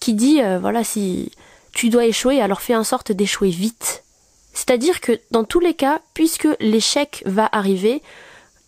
qui 0.00 0.14
dit 0.14 0.42
euh, 0.42 0.58
voilà 0.58 0.82
si 0.82 1.30
tu 1.72 1.88
dois 1.88 2.04
échouer, 2.04 2.40
alors 2.40 2.60
fais 2.60 2.74
en 2.74 2.82
sorte 2.82 3.12
d'échouer 3.12 3.50
vite. 3.50 4.02
C'est-à-dire 4.52 5.00
que 5.00 5.20
dans 5.30 5.44
tous 5.44 5.60
les 5.60 5.74
cas, 5.74 6.00
puisque 6.14 6.48
l'échec 6.58 7.22
va 7.26 7.48
arriver, 7.52 8.02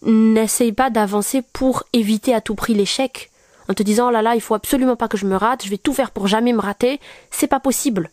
n'essaye 0.03 0.71
pas 0.71 0.89
d'avancer 0.89 1.43
pour 1.43 1.83
éviter 1.93 2.33
à 2.33 2.41
tout 2.41 2.55
prix 2.55 2.75
l'échec. 2.75 3.33
En 3.71 3.75
te 3.75 3.85
disant 3.85 4.09
oh 4.09 4.11
là 4.11 4.21
là, 4.21 4.35
il 4.35 4.41
faut 4.41 4.55
absolument 4.55 4.97
pas 4.97 5.07
que 5.07 5.17
je 5.17 5.27
me 5.27 5.37
rate, 5.37 5.65
je 5.65 5.71
vais 5.71 5.79
tout 5.79 5.95
faire 5.95 6.11
pour 6.11 6.27
jamais 6.27 6.53
me 6.53 6.59
rater, 6.59 6.99
c'est 7.31 7.47
pas 7.47 7.61
possible. 7.61 8.11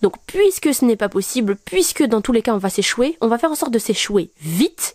Donc 0.00 0.14
puisque 0.26 0.72
ce 0.72 0.82
n'est 0.86 0.96
pas 0.96 1.10
possible, 1.10 1.56
puisque 1.56 2.02
dans 2.04 2.22
tous 2.22 2.32
les 2.32 2.40
cas 2.40 2.54
on 2.54 2.58
va 2.58 2.70
s'échouer, 2.70 3.18
on 3.20 3.28
va 3.28 3.36
faire 3.36 3.50
en 3.50 3.54
sorte 3.54 3.70
de 3.70 3.78
s'échouer 3.78 4.30
vite 4.40 4.94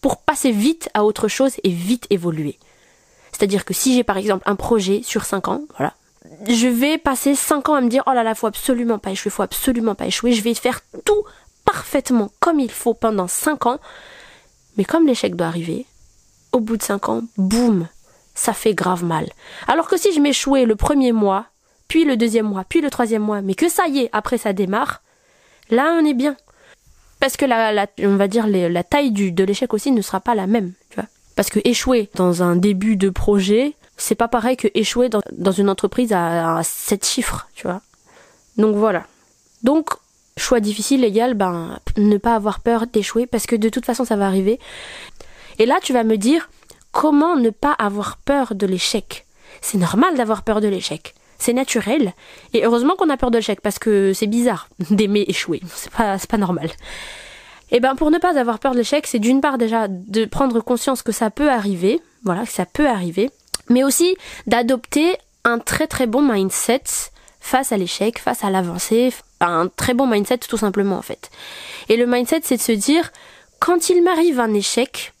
pour 0.00 0.18
passer 0.18 0.52
vite 0.52 0.88
à 0.94 1.04
autre 1.04 1.26
chose 1.26 1.54
et 1.64 1.70
vite 1.70 2.06
évoluer. 2.08 2.56
C'est-à-dire 3.32 3.64
que 3.64 3.74
si 3.74 3.96
j'ai 3.96 4.04
par 4.04 4.16
exemple 4.16 4.44
un 4.46 4.54
projet 4.54 5.02
sur 5.02 5.24
5 5.24 5.48
ans, 5.48 5.62
voilà, 5.76 5.92
je 6.46 6.68
vais 6.68 6.96
passer 6.96 7.34
5 7.34 7.68
ans 7.68 7.74
à 7.74 7.80
me 7.80 7.88
dire 7.88 8.04
oh 8.06 8.12
là 8.12 8.22
là, 8.22 8.36
faut 8.36 8.46
absolument 8.46 9.00
pas 9.00 9.10
échouer, 9.10 9.32
faut 9.32 9.42
absolument 9.42 9.96
pas 9.96 10.06
échouer, 10.06 10.34
je 10.34 10.42
vais 10.42 10.54
faire 10.54 10.82
tout 11.04 11.24
parfaitement 11.64 12.30
comme 12.38 12.60
il 12.60 12.70
faut 12.70 12.94
pendant 12.94 13.26
5 13.26 13.66
ans. 13.66 13.80
Mais 14.76 14.84
comme 14.84 15.04
l'échec 15.04 15.34
doit 15.34 15.48
arriver, 15.48 15.84
au 16.52 16.60
bout 16.60 16.76
de 16.76 16.82
5 16.84 17.08
ans, 17.08 17.22
boum, 17.36 17.88
ça 18.38 18.52
fait 18.52 18.74
grave 18.74 19.04
mal. 19.04 19.28
Alors 19.66 19.88
que 19.88 19.96
si 19.96 20.12
je 20.12 20.20
m'échouais 20.20 20.64
le 20.64 20.76
premier 20.76 21.10
mois, 21.10 21.46
puis 21.88 22.04
le 22.04 22.16
deuxième 22.16 22.46
mois, 22.46 22.64
puis 22.68 22.80
le 22.80 22.88
troisième 22.88 23.22
mois, 23.22 23.42
mais 23.42 23.54
que 23.54 23.68
ça 23.68 23.88
y 23.88 23.98
est, 24.00 24.10
après 24.12 24.38
ça 24.38 24.52
démarre, 24.52 25.02
là 25.70 25.98
on 26.00 26.04
est 26.04 26.14
bien. 26.14 26.36
Parce 27.18 27.36
que 27.36 27.44
la, 27.44 27.86
on 28.00 28.16
va 28.16 28.28
dire 28.28 28.46
la 28.46 28.84
taille 28.84 29.10
du, 29.10 29.32
de 29.32 29.42
l'échec 29.42 29.74
aussi 29.74 29.90
ne 29.90 30.02
sera 30.02 30.20
pas 30.20 30.36
la 30.36 30.46
même, 30.46 30.72
tu 30.88 30.94
vois. 30.94 31.08
Parce 31.34 31.50
que 31.50 31.58
échouer 31.64 32.10
dans 32.14 32.44
un 32.44 32.54
début 32.54 32.96
de 32.96 33.10
projet, 33.10 33.74
c'est 33.96 34.14
pas 34.14 34.28
pareil 34.28 34.56
que 34.56 34.68
échouer 34.74 35.08
dans, 35.08 35.20
dans 35.32 35.52
une 35.52 35.68
entreprise 35.68 36.12
à, 36.12 36.58
à 36.58 36.62
7 36.62 37.04
chiffres, 37.04 37.48
tu 37.54 37.66
vois. 37.66 37.80
Donc 38.56 38.76
voilà. 38.76 39.04
Donc 39.64 39.90
choix 40.36 40.60
difficile 40.60 41.02
égal 41.02 41.34
ben 41.34 41.80
ne 41.96 42.16
pas 42.18 42.36
avoir 42.36 42.60
peur 42.60 42.86
d'échouer 42.86 43.26
parce 43.26 43.46
que 43.46 43.56
de 43.56 43.68
toute 43.68 43.84
façon 43.84 44.04
ça 44.04 44.14
va 44.14 44.28
arriver. 44.28 44.60
Et 45.58 45.66
là 45.66 45.80
tu 45.82 45.92
vas 45.92 46.04
me 46.04 46.16
dire 46.16 46.48
comment 46.98 47.36
ne 47.36 47.50
pas 47.50 47.76
avoir 47.78 48.16
peur 48.16 48.56
de 48.56 48.66
l'échec? 48.66 49.24
C'est 49.60 49.78
normal 49.78 50.16
d'avoir 50.16 50.42
peur 50.42 50.60
de 50.60 50.66
l'échec. 50.66 51.14
C'est 51.38 51.52
naturel. 51.52 52.12
Et 52.54 52.64
heureusement 52.64 52.96
qu'on 52.96 53.08
a 53.08 53.16
peur 53.16 53.30
de 53.30 53.36
l'échec 53.38 53.60
parce 53.60 53.78
que 53.78 54.12
c'est 54.12 54.26
bizarre 54.26 54.68
d'aimer 54.90 55.24
échouer. 55.28 55.62
C'est 55.72 55.92
pas, 55.92 56.18
pas 56.18 56.38
normal. 56.38 56.66
Et 57.70 57.76
eh 57.76 57.80
ben 57.80 57.94
pour 57.94 58.10
ne 58.10 58.18
pas 58.18 58.36
avoir 58.36 58.58
peur 58.58 58.72
de 58.72 58.78
l'échec, 58.78 59.06
c'est 59.06 59.20
d'une 59.20 59.40
part 59.40 59.58
déjà 59.58 59.86
de 59.86 60.24
prendre 60.24 60.60
conscience 60.60 61.02
que 61.02 61.12
ça 61.12 61.30
peut 61.30 61.50
arriver, 61.50 62.00
voilà, 62.24 62.44
que 62.44 62.50
ça 62.50 62.66
peut 62.66 62.88
arriver, 62.88 63.30
mais 63.68 63.84
aussi 63.84 64.16
d'adopter 64.48 65.16
un 65.44 65.60
très 65.60 65.86
très 65.86 66.08
bon 66.08 66.22
mindset 66.22 66.82
face 67.38 67.70
à 67.70 67.76
l'échec, 67.76 68.18
face 68.18 68.42
à 68.42 68.50
l'avancée, 68.50 69.12
un 69.40 69.68
très 69.68 69.94
bon 69.94 70.08
mindset 70.08 70.38
tout 70.38 70.56
simplement 70.56 70.96
en 70.96 71.02
fait. 71.02 71.30
Et 71.90 71.96
le 71.96 72.06
mindset 72.06 72.40
c'est 72.42 72.56
de 72.56 72.62
se 72.62 72.72
dire 72.72 73.12
quand 73.60 73.88
il 73.88 74.02
m'arrive 74.02 74.40
un 74.40 74.52
échec, 74.54 75.12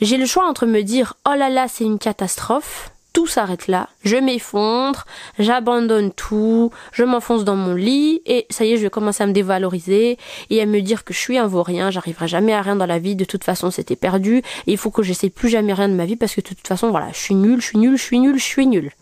j'ai 0.00 0.16
le 0.16 0.26
choix 0.26 0.46
entre 0.46 0.66
me 0.66 0.82
dire 0.82 1.14
oh 1.28 1.34
là 1.36 1.48
là 1.48 1.66
c'est 1.68 1.84
une 1.84 1.98
catastrophe, 1.98 2.90
tout 3.12 3.26
s'arrête 3.26 3.66
là, 3.66 3.88
je 4.04 4.16
m'effondre, 4.16 5.04
j'abandonne 5.38 6.12
tout, 6.12 6.70
je 6.92 7.02
m'enfonce 7.02 7.44
dans 7.44 7.56
mon 7.56 7.74
lit. 7.74 8.22
Et 8.26 8.46
ça 8.48 8.64
y 8.64 8.72
est 8.72 8.76
je 8.76 8.82
vais 8.82 8.90
commencer 8.90 9.24
à 9.24 9.26
me 9.26 9.32
dévaloriser 9.32 10.18
et 10.50 10.62
à 10.62 10.66
me 10.66 10.80
dire 10.80 11.04
que 11.04 11.12
je 11.12 11.18
suis 11.18 11.38
un 11.38 11.46
vaurien, 11.46 11.90
j'arriverai 11.90 12.28
jamais 12.28 12.52
à 12.52 12.62
rien 12.62 12.76
dans 12.76 12.86
la 12.86 12.98
vie, 12.98 13.16
de 13.16 13.24
toute 13.24 13.44
façon 13.44 13.70
c'était 13.70 13.96
perdu. 13.96 14.38
Et 14.66 14.72
il 14.72 14.78
faut 14.78 14.90
que 14.90 15.02
j'essaie 15.02 15.30
plus 15.30 15.48
jamais 15.48 15.72
rien 15.72 15.88
de 15.88 15.94
ma 15.94 16.04
vie 16.04 16.16
parce 16.16 16.34
que 16.34 16.40
de 16.40 16.46
toute 16.46 16.66
façon 16.68 16.90
voilà 16.90 17.08
je 17.12 17.18
suis 17.18 17.34
nul, 17.34 17.60
je 17.60 17.66
suis 17.66 17.78
nul, 17.78 17.96
je 17.96 18.02
suis 18.02 18.18
nul, 18.20 18.38
je 18.38 18.44
suis 18.44 18.66
nul. 18.66 18.92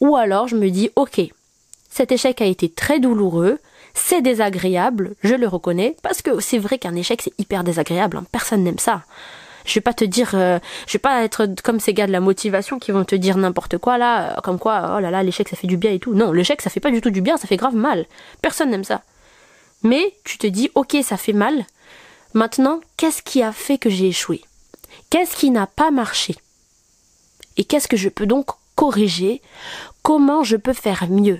Ou 0.00 0.16
alors 0.16 0.46
je 0.46 0.56
me 0.56 0.70
dis, 0.70 0.90
ok, 0.94 1.20
cet 1.90 2.12
échec 2.12 2.40
a 2.40 2.46
été 2.46 2.68
très 2.68 3.00
douloureux, 3.00 3.58
c'est 3.94 4.22
désagréable, 4.22 5.14
je 5.22 5.34
le 5.34 5.48
reconnais, 5.48 5.96
parce 6.02 6.22
que 6.22 6.40
c'est 6.40 6.58
vrai 6.58 6.78
qu'un 6.78 6.94
échec 6.94 7.20
c'est 7.22 7.38
hyper 7.38 7.64
désagréable, 7.64 8.18
hein. 8.18 8.24
personne 8.30 8.62
n'aime 8.62 8.78
ça. 8.78 9.02
Je 9.64 9.74
vais 9.74 9.80
pas 9.80 9.94
te 9.94 10.04
dire, 10.04 10.32
euh, 10.34 10.58
je 10.86 10.94
vais 10.94 10.98
pas 10.98 11.22
être 11.22 11.48
comme 11.62 11.80
ces 11.80 11.94
gars 11.94 12.06
de 12.06 12.12
la 12.12 12.20
motivation 12.20 12.78
qui 12.78 12.90
vont 12.90 13.04
te 13.04 13.14
dire 13.14 13.36
n'importe 13.36 13.78
quoi 13.78 13.98
là, 13.98 14.36
euh, 14.36 14.40
comme 14.42 14.58
quoi, 14.58 14.94
oh 14.96 15.00
là 15.00 15.10
là, 15.10 15.22
l'échec 15.22 15.48
ça 15.48 15.56
fait 15.56 15.66
du 15.66 15.76
bien 15.76 15.92
et 15.92 15.98
tout. 15.98 16.14
Non, 16.14 16.32
l'échec 16.32 16.60
ça 16.60 16.70
fait 16.70 16.80
pas 16.80 16.90
du 16.90 17.00
tout 17.00 17.10
du 17.10 17.20
bien, 17.20 17.36
ça 17.36 17.46
fait 17.46 17.56
grave 17.56 17.74
mal. 17.74 18.06
Personne 18.40 18.70
n'aime 18.70 18.84
ça. 18.84 19.02
Mais 19.82 20.14
tu 20.24 20.38
te 20.38 20.46
dis, 20.46 20.70
ok, 20.74 20.96
ça 21.02 21.16
fait 21.16 21.32
mal. 21.32 21.66
Maintenant, 22.34 22.80
qu'est-ce 22.96 23.22
qui 23.22 23.42
a 23.42 23.52
fait 23.52 23.78
que 23.78 23.90
j'ai 23.90 24.08
échoué? 24.08 24.42
Qu'est-ce 25.10 25.36
qui 25.36 25.50
n'a 25.50 25.66
pas 25.66 25.90
marché? 25.90 26.36
Et 27.56 27.64
qu'est-ce 27.64 27.88
que 27.88 27.96
je 27.96 28.08
peux 28.08 28.26
donc 28.26 28.46
corriger? 28.74 29.42
Comment 30.02 30.42
je 30.42 30.56
peux 30.56 30.72
faire 30.72 31.06
mieux? 31.10 31.38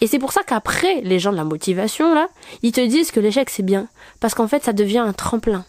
Et 0.00 0.06
c'est 0.06 0.18
pour 0.18 0.32
ça 0.32 0.42
qu'après, 0.42 1.02
les 1.02 1.18
gens 1.18 1.32
de 1.32 1.36
la 1.36 1.44
motivation, 1.44 2.14
là, 2.14 2.28
ils 2.62 2.72
te 2.72 2.80
disent 2.80 3.10
que 3.10 3.20
l'échec 3.20 3.50
c'est 3.50 3.62
bien. 3.62 3.88
Parce 4.18 4.34
qu'en 4.34 4.48
fait, 4.48 4.64
ça 4.64 4.72
devient 4.72 4.98
un 4.98 5.12
tremplin. 5.12 5.64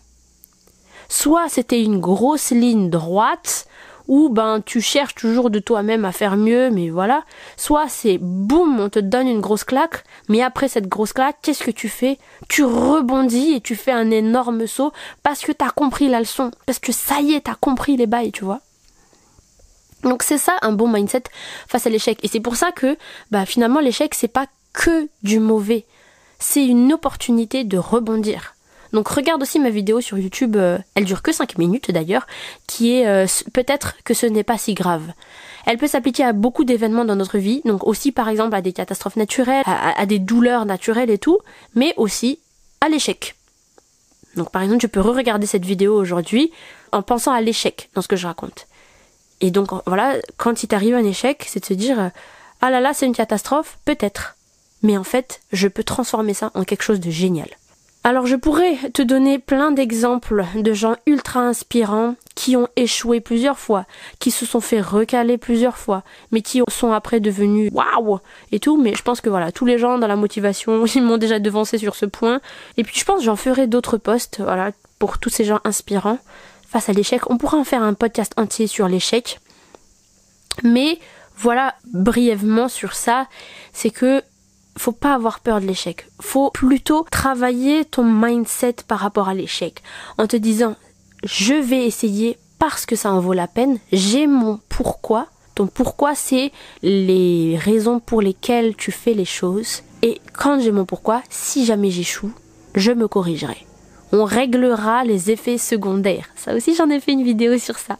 Soit 1.12 1.50
c'était 1.50 1.84
une 1.84 2.00
grosse 2.00 2.52
ligne 2.52 2.90
droite, 2.90 3.68
où 4.08 4.30
ben 4.30 4.62
tu 4.66 4.80
cherches 4.80 5.14
toujours 5.14 5.50
de 5.50 5.60
toi-même 5.60 6.06
à 6.06 6.14
faire 6.14 6.38
mieux, 6.38 6.70
mais 6.70 6.90
voilà. 6.90 7.26
Soit 7.58 7.90
c'est 7.90 8.18
boum, 8.18 8.80
on 8.80 8.88
te 8.88 9.00
donne 9.00 9.28
une 9.28 9.42
grosse 9.42 9.66
claque, 9.66 10.06
mais 10.30 10.42
après 10.42 10.70
cette 10.70 10.88
grosse 10.88 11.12
claque, 11.12 11.36
qu'est-ce 11.42 11.66
que 11.66 11.72
tu 11.72 11.90
fais? 11.90 12.18
Tu 12.48 12.64
rebondis 12.64 13.56
et 13.56 13.60
tu 13.60 13.76
fais 13.76 13.92
un 13.92 14.10
énorme 14.10 14.66
saut 14.68 14.94
parce 15.22 15.42
que 15.42 15.52
t'as 15.52 15.72
compris 15.72 16.08
la 16.08 16.20
leçon, 16.20 16.50
parce 16.66 16.80
que 16.80 16.94
ça 16.94 17.20
y 17.20 17.34
est, 17.34 17.42
t'as 17.42 17.56
compris 17.56 17.98
les 17.98 18.08
bails, 18.08 18.32
tu 18.32 18.46
vois. 18.46 18.62
Donc 20.04 20.24
c'est 20.24 20.38
ça 20.38 20.56
un 20.62 20.72
bon 20.72 20.88
mindset 20.88 21.24
face 21.68 21.86
à 21.86 21.90
l'échec. 21.90 22.20
Et 22.24 22.30
c'est 22.30 22.40
pour 22.40 22.56
ça 22.56 22.72
que 22.72 22.98
bah, 23.32 23.46
finalement 23.46 23.82
l'échec 23.82 24.16
c'est 24.16 24.30
pas 24.30 24.46
que 24.72 25.10
du 25.24 25.42
mauvais. 25.42 25.86
C'est 26.40 26.66
une 26.66 26.94
opportunité 26.94 27.66
de 27.66 27.78
rebondir. 27.78 28.56
Donc 28.94 29.08
regarde 29.08 29.42
aussi 29.42 29.60
ma 29.60 29.70
vidéo 29.70 30.02
sur 30.02 30.18
YouTube, 30.18 30.56
euh, 30.56 30.78
elle 30.96 31.06
dure 31.06 31.22
que 31.22 31.32
5 31.32 31.58
minutes 31.58 31.92
d'ailleurs, 31.92 32.28
qui 32.68 32.94
est 32.94 33.08
euh, 33.08 33.26
peut-être 33.54 33.96
que 34.04 34.14
ce 34.14 34.26
n'est 34.26 34.44
pas 34.44 34.58
si 34.58 34.74
grave. 34.74 35.14
Elle 35.66 35.78
peut 35.78 35.88
s'appliquer 35.88 36.24
à 36.24 36.34
beaucoup 36.34 36.64
d'événements 36.64 37.06
dans 37.06 37.16
notre 37.16 37.38
vie, 37.38 37.62
donc 37.66 37.86
aussi 37.86 38.12
par 38.12 38.28
exemple 38.30 38.56
à 38.56 38.62
des 38.62 38.74
catastrophes 38.74 39.16
naturelles, 39.16 39.64
à 39.66 40.06
des 40.06 40.20
douleurs 40.20 40.66
naturelles 40.66 41.12
et 41.12 41.20
tout, 41.20 41.40
mais 41.76 41.94
aussi 41.98 42.40
à 42.82 42.90
l'échec. 42.90 43.36
Donc 44.36 44.50
par 44.52 44.64
exemple, 44.64 44.82
je 44.82 44.88
peux 44.88 45.02
re-regarder 45.02 45.46
cette 45.46 45.66
vidéo 45.66 45.96
aujourd'hui 45.96 46.52
en 46.92 47.04
pensant 47.04 47.32
à 47.32 47.42
l'échec 47.42 47.90
dans 47.94 48.02
ce 48.02 48.08
que 48.08 48.16
je 48.16 48.26
raconte. 48.26 48.68
Et 49.40 49.52
donc 49.52 49.70
voilà, 49.86 50.16
quand 50.38 50.64
il 50.64 50.68
t'arrive 50.68 50.96
un 50.96 51.04
échec, 51.04 51.46
c'est 51.48 51.60
de 51.60 51.66
se 51.66 51.74
dire 51.74 52.12
ah 52.62 52.70
là 52.70 52.80
là, 52.80 52.94
c'est 52.94 53.08
une 53.08 53.16
catastrophe, 53.16 53.80
peut-être. 53.86 54.36
Mais 54.84 54.98
en 54.98 55.04
fait, 55.04 55.42
je 55.52 55.68
peux 55.68 55.84
transformer 55.84 56.34
ça 56.34 56.52
en 56.54 56.64
quelque 56.64 56.84
chose 56.84 57.00
de 57.00 57.10
génial. 57.10 57.50
Alors 58.04 58.26
je 58.26 58.36
pourrais 58.36 58.78
te 58.94 59.04
donner 59.04 59.38
plein 59.38 59.72
d'exemples 59.72 60.44
de 60.56 60.74
gens 60.74 60.96
ultra 61.06 61.42
inspirants 61.42 62.16
qui 62.34 62.56
ont 62.56 62.68
échoué 62.76 63.20
plusieurs 63.22 63.60
fois, 63.60 63.86
qui 64.18 64.32
se 64.32 64.48
sont 64.48 64.60
fait 64.60 64.82
recaler 64.82 65.38
plusieurs 65.38 65.78
fois, 65.78 66.04
mais 66.32 66.42
qui 66.42 66.64
sont 66.68 66.94
après 66.94 67.20
devenus 67.20 67.72
waouh 67.72 68.20
et 68.52 68.60
tout. 68.60 68.82
Mais 68.82 68.96
je 68.96 69.04
pense 69.04 69.22
que 69.22 69.30
voilà, 69.30 69.52
tous 69.52 69.68
les 69.68 69.78
gens 69.78 70.00
dans 70.00 70.08
la 70.08 70.16
motivation, 70.16 70.84
ils 70.96 71.04
m'ont 71.04 71.18
déjà 71.18 71.38
devancé 71.38 71.78
sur 71.78 71.94
ce 71.94 72.08
point. 72.08 72.42
Et 72.78 72.84
puis 72.84 72.98
je 72.98 73.06
pense 73.06 73.24
j'en 73.24 73.36
ferai 73.36 73.68
d'autres 73.68 73.98
posts, 73.98 74.42
voilà, 74.42 74.72
pour 74.98 75.20
tous 75.20 75.30
ces 75.30 75.46
gens 75.46 75.60
inspirants 75.64 76.18
face 76.68 76.90
à 76.90 76.94
l'échec. 76.94 77.30
On 77.30 77.38
pourra 77.38 77.58
en 77.58 77.64
faire 77.64 77.84
un 77.84 77.94
podcast 77.94 78.34
entier 78.38 78.66
sur 78.66 78.88
l'échec. 78.88 79.40
Mais 80.64 80.98
voilà, 81.38 81.76
brièvement 81.94 82.68
sur 82.68 82.94
ça, 82.94 83.28
c'est 83.74 83.92
que 83.92 84.24
faut 84.78 84.92
pas 84.92 85.14
avoir 85.14 85.40
peur 85.40 85.62
de 85.62 85.66
l'échec. 85.66 86.08
Faut 86.20 86.50
plutôt 86.52 87.06
travailler 87.12 87.86
ton 87.86 88.04
mindset 88.04 88.78
par 88.88 89.00
rapport 89.00 89.30
à 89.30 89.34
l'échec 89.34 89.82
en 90.18 90.28
te 90.28 90.38
disant 90.38 90.76
je 91.24 91.54
vais 91.54 91.86
essayer 91.86 92.38
parce 92.60 92.86
que 92.86 92.96
ça 92.96 93.12
en 93.12 93.20
vaut 93.20 93.34
la 93.34 93.48
peine, 93.48 93.80
j'ai 93.92 94.28
mon 94.28 94.60
pourquoi. 94.70 95.28
Ton 95.54 95.68
pourquoi 95.68 96.16
c'est 96.16 96.52
les 96.82 97.58
raisons 97.58 98.00
pour 98.00 98.22
lesquelles 98.22 98.76
tu 98.76 98.92
fais 98.92 99.14
les 99.14 99.26
choses 99.26 99.82
et 100.02 100.22
quand 100.34 100.62
j'ai 100.62 100.72
mon 100.72 100.86
pourquoi, 100.86 101.22
si 101.30 101.66
jamais 101.66 101.92
j'échoue, 101.92 102.32
je 102.74 102.92
me 102.92 103.08
corrigerai 103.08 103.68
on 104.12 104.26
réglera 104.26 105.04
les 105.04 105.32
effets 105.32 105.58
secondaires. 105.58 106.30
Ça 106.36 106.54
aussi, 106.54 106.76
j'en 106.76 106.90
ai 106.90 107.00
fait 107.00 107.14
une 107.14 107.24
vidéo 107.24 107.58
sur 107.58 107.78
ça. 107.78 107.98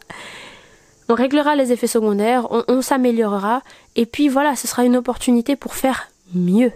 On 1.08 1.14
réglera 1.14 1.56
les 1.56 1.72
effets 1.72 1.86
secondaires, 1.86 2.46
on, 2.50 2.80
s'améliorera, 2.80 3.62
et 3.96 4.06
puis 4.06 4.28
voilà, 4.28 4.56
ce 4.56 4.66
sera 4.68 4.84
une 4.84 4.96
opportunité 4.96 5.56
pour 5.56 5.74
faire 5.74 6.08
mieux. 6.34 6.72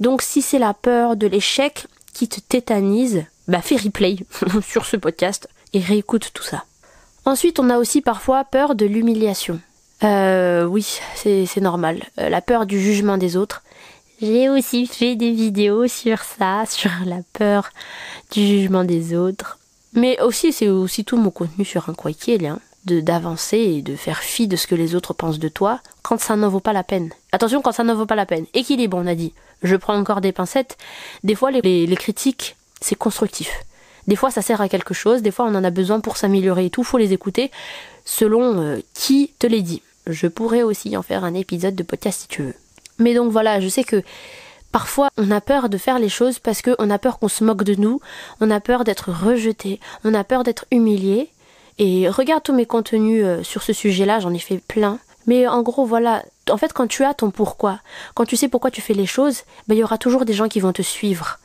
Donc 0.00 0.22
si 0.22 0.42
c'est 0.42 0.58
la 0.58 0.74
peur 0.74 1.16
de 1.16 1.26
l'échec 1.26 1.86
qui 2.12 2.28
te 2.28 2.40
tétanise, 2.40 3.24
bah 3.48 3.60
fais 3.60 3.76
replay 3.76 4.16
sur 4.66 4.86
ce 4.86 4.96
podcast 4.96 5.48
et 5.72 5.80
réécoute 5.80 6.30
tout 6.32 6.42
ça. 6.42 6.64
Ensuite, 7.26 7.58
on 7.58 7.70
a 7.70 7.78
aussi 7.78 8.02
parfois 8.02 8.44
peur 8.44 8.74
de 8.74 8.84
l'humiliation. 8.84 9.60
Euh, 10.02 10.64
oui, 10.64 11.00
c'est 11.14 11.60
normal. 11.60 12.02
Euh, 12.20 12.28
la 12.28 12.42
peur 12.42 12.66
du 12.66 12.80
jugement 12.80 13.16
des 13.16 13.36
autres. 13.36 13.62
J'ai 14.20 14.48
aussi 14.48 14.86
fait 14.86 15.16
des 15.16 15.32
vidéos 15.32 15.86
sur 15.88 16.20
ça, 16.20 16.64
sur 16.68 16.90
la 17.06 17.20
peur 17.32 17.70
du 18.30 18.46
jugement 18.46 18.84
des 18.84 19.16
autres. 19.16 19.58
Mais 19.94 20.20
aussi, 20.20 20.52
c'est 20.52 20.68
aussi 20.68 21.04
tout 21.04 21.16
mon 21.16 21.30
contenu 21.30 21.64
sur 21.64 21.88
un 21.88 21.94
hein, 21.94 22.58
de 22.84 23.00
d'avancer 23.00 23.58
et 23.58 23.82
de 23.82 23.96
faire 23.96 24.18
fi 24.18 24.48
de 24.48 24.56
ce 24.56 24.66
que 24.66 24.74
les 24.74 24.94
autres 24.94 25.14
pensent 25.14 25.38
de 25.38 25.48
toi 25.48 25.80
quand 26.02 26.20
ça 26.20 26.36
n'en 26.36 26.48
vaut 26.48 26.60
pas 26.60 26.72
la 26.72 26.82
peine. 26.82 27.10
Attention, 27.34 27.62
quand 27.62 27.72
ça 27.72 27.82
n'en 27.82 27.96
vaut 27.96 28.06
pas 28.06 28.14
la 28.14 28.26
peine. 28.26 28.46
Équilibre, 28.54 28.96
on 28.96 29.08
a 29.08 29.16
dit. 29.16 29.32
Je 29.64 29.74
prends 29.74 29.96
encore 29.96 30.20
des 30.20 30.30
pincettes. 30.30 30.78
Des 31.24 31.34
fois, 31.34 31.50
les, 31.50 31.84
les, 31.84 31.96
critiques, 31.96 32.54
c'est 32.80 32.94
constructif. 32.94 33.50
Des 34.06 34.14
fois, 34.14 34.30
ça 34.30 34.40
sert 34.40 34.60
à 34.60 34.68
quelque 34.68 34.94
chose. 34.94 35.20
Des 35.20 35.32
fois, 35.32 35.46
on 35.46 35.54
en 35.56 35.64
a 35.64 35.70
besoin 35.70 35.98
pour 35.98 36.16
s'améliorer 36.16 36.66
et 36.66 36.70
tout. 36.70 36.84
Faut 36.84 36.96
les 36.96 37.12
écouter 37.12 37.50
selon 38.04 38.60
euh, 38.62 38.78
qui 38.94 39.32
te 39.40 39.48
les 39.48 39.62
dit. 39.62 39.82
Je 40.06 40.28
pourrais 40.28 40.62
aussi 40.62 40.96
en 40.96 41.02
faire 41.02 41.24
un 41.24 41.34
épisode 41.34 41.74
de 41.74 41.82
podcast 41.82 42.20
si 42.20 42.28
tu 42.28 42.44
veux. 42.44 42.54
Mais 42.98 43.14
donc 43.14 43.32
voilà, 43.32 43.58
je 43.58 43.68
sais 43.68 43.84
que 43.84 44.04
Parfois, 44.70 45.08
on 45.16 45.30
a 45.30 45.40
peur 45.40 45.68
de 45.68 45.78
faire 45.78 46.00
les 46.00 46.08
choses 46.08 46.40
parce 46.40 46.60
qu'on 46.60 46.90
a 46.90 46.98
peur 46.98 47.20
qu'on 47.20 47.28
se 47.28 47.44
moque 47.44 47.62
de 47.62 47.76
nous, 47.76 48.00
on 48.40 48.50
a 48.50 48.58
peur 48.58 48.82
d'être 48.82 49.12
rejeté, 49.12 49.78
on 50.02 50.14
a 50.14 50.24
peur 50.24 50.42
d'être 50.42 50.66
humilié. 50.72 51.30
Et 51.78 52.08
regarde 52.08 52.42
tous 52.42 52.52
mes 52.52 52.66
contenus 52.66 53.24
euh, 53.24 53.44
sur 53.44 53.62
ce 53.62 53.72
sujet-là, 53.72 54.18
j'en 54.18 54.34
ai 54.34 54.40
fait 54.40 54.58
plein. 54.58 54.98
Mais 55.26 55.46
en 55.46 55.62
gros, 55.62 55.84
voilà, 55.84 56.22
en 56.50 56.56
fait, 56.56 56.72
quand 56.72 56.86
tu 56.86 57.04
as 57.04 57.14
ton 57.14 57.30
pourquoi, 57.30 57.80
quand 58.14 58.24
tu 58.24 58.36
sais 58.36 58.48
pourquoi 58.48 58.70
tu 58.70 58.80
fais 58.80 58.94
les 58.94 59.06
choses, 59.06 59.42
ben, 59.68 59.74
il 59.74 59.78
y 59.78 59.84
aura 59.84 59.98
toujours 59.98 60.24
des 60.24 60.34
gens 60.34 60.48
qui 60.48 60.60
vont 60.60 60.72
te 60.72 60.82
suivre. 60.82 61.38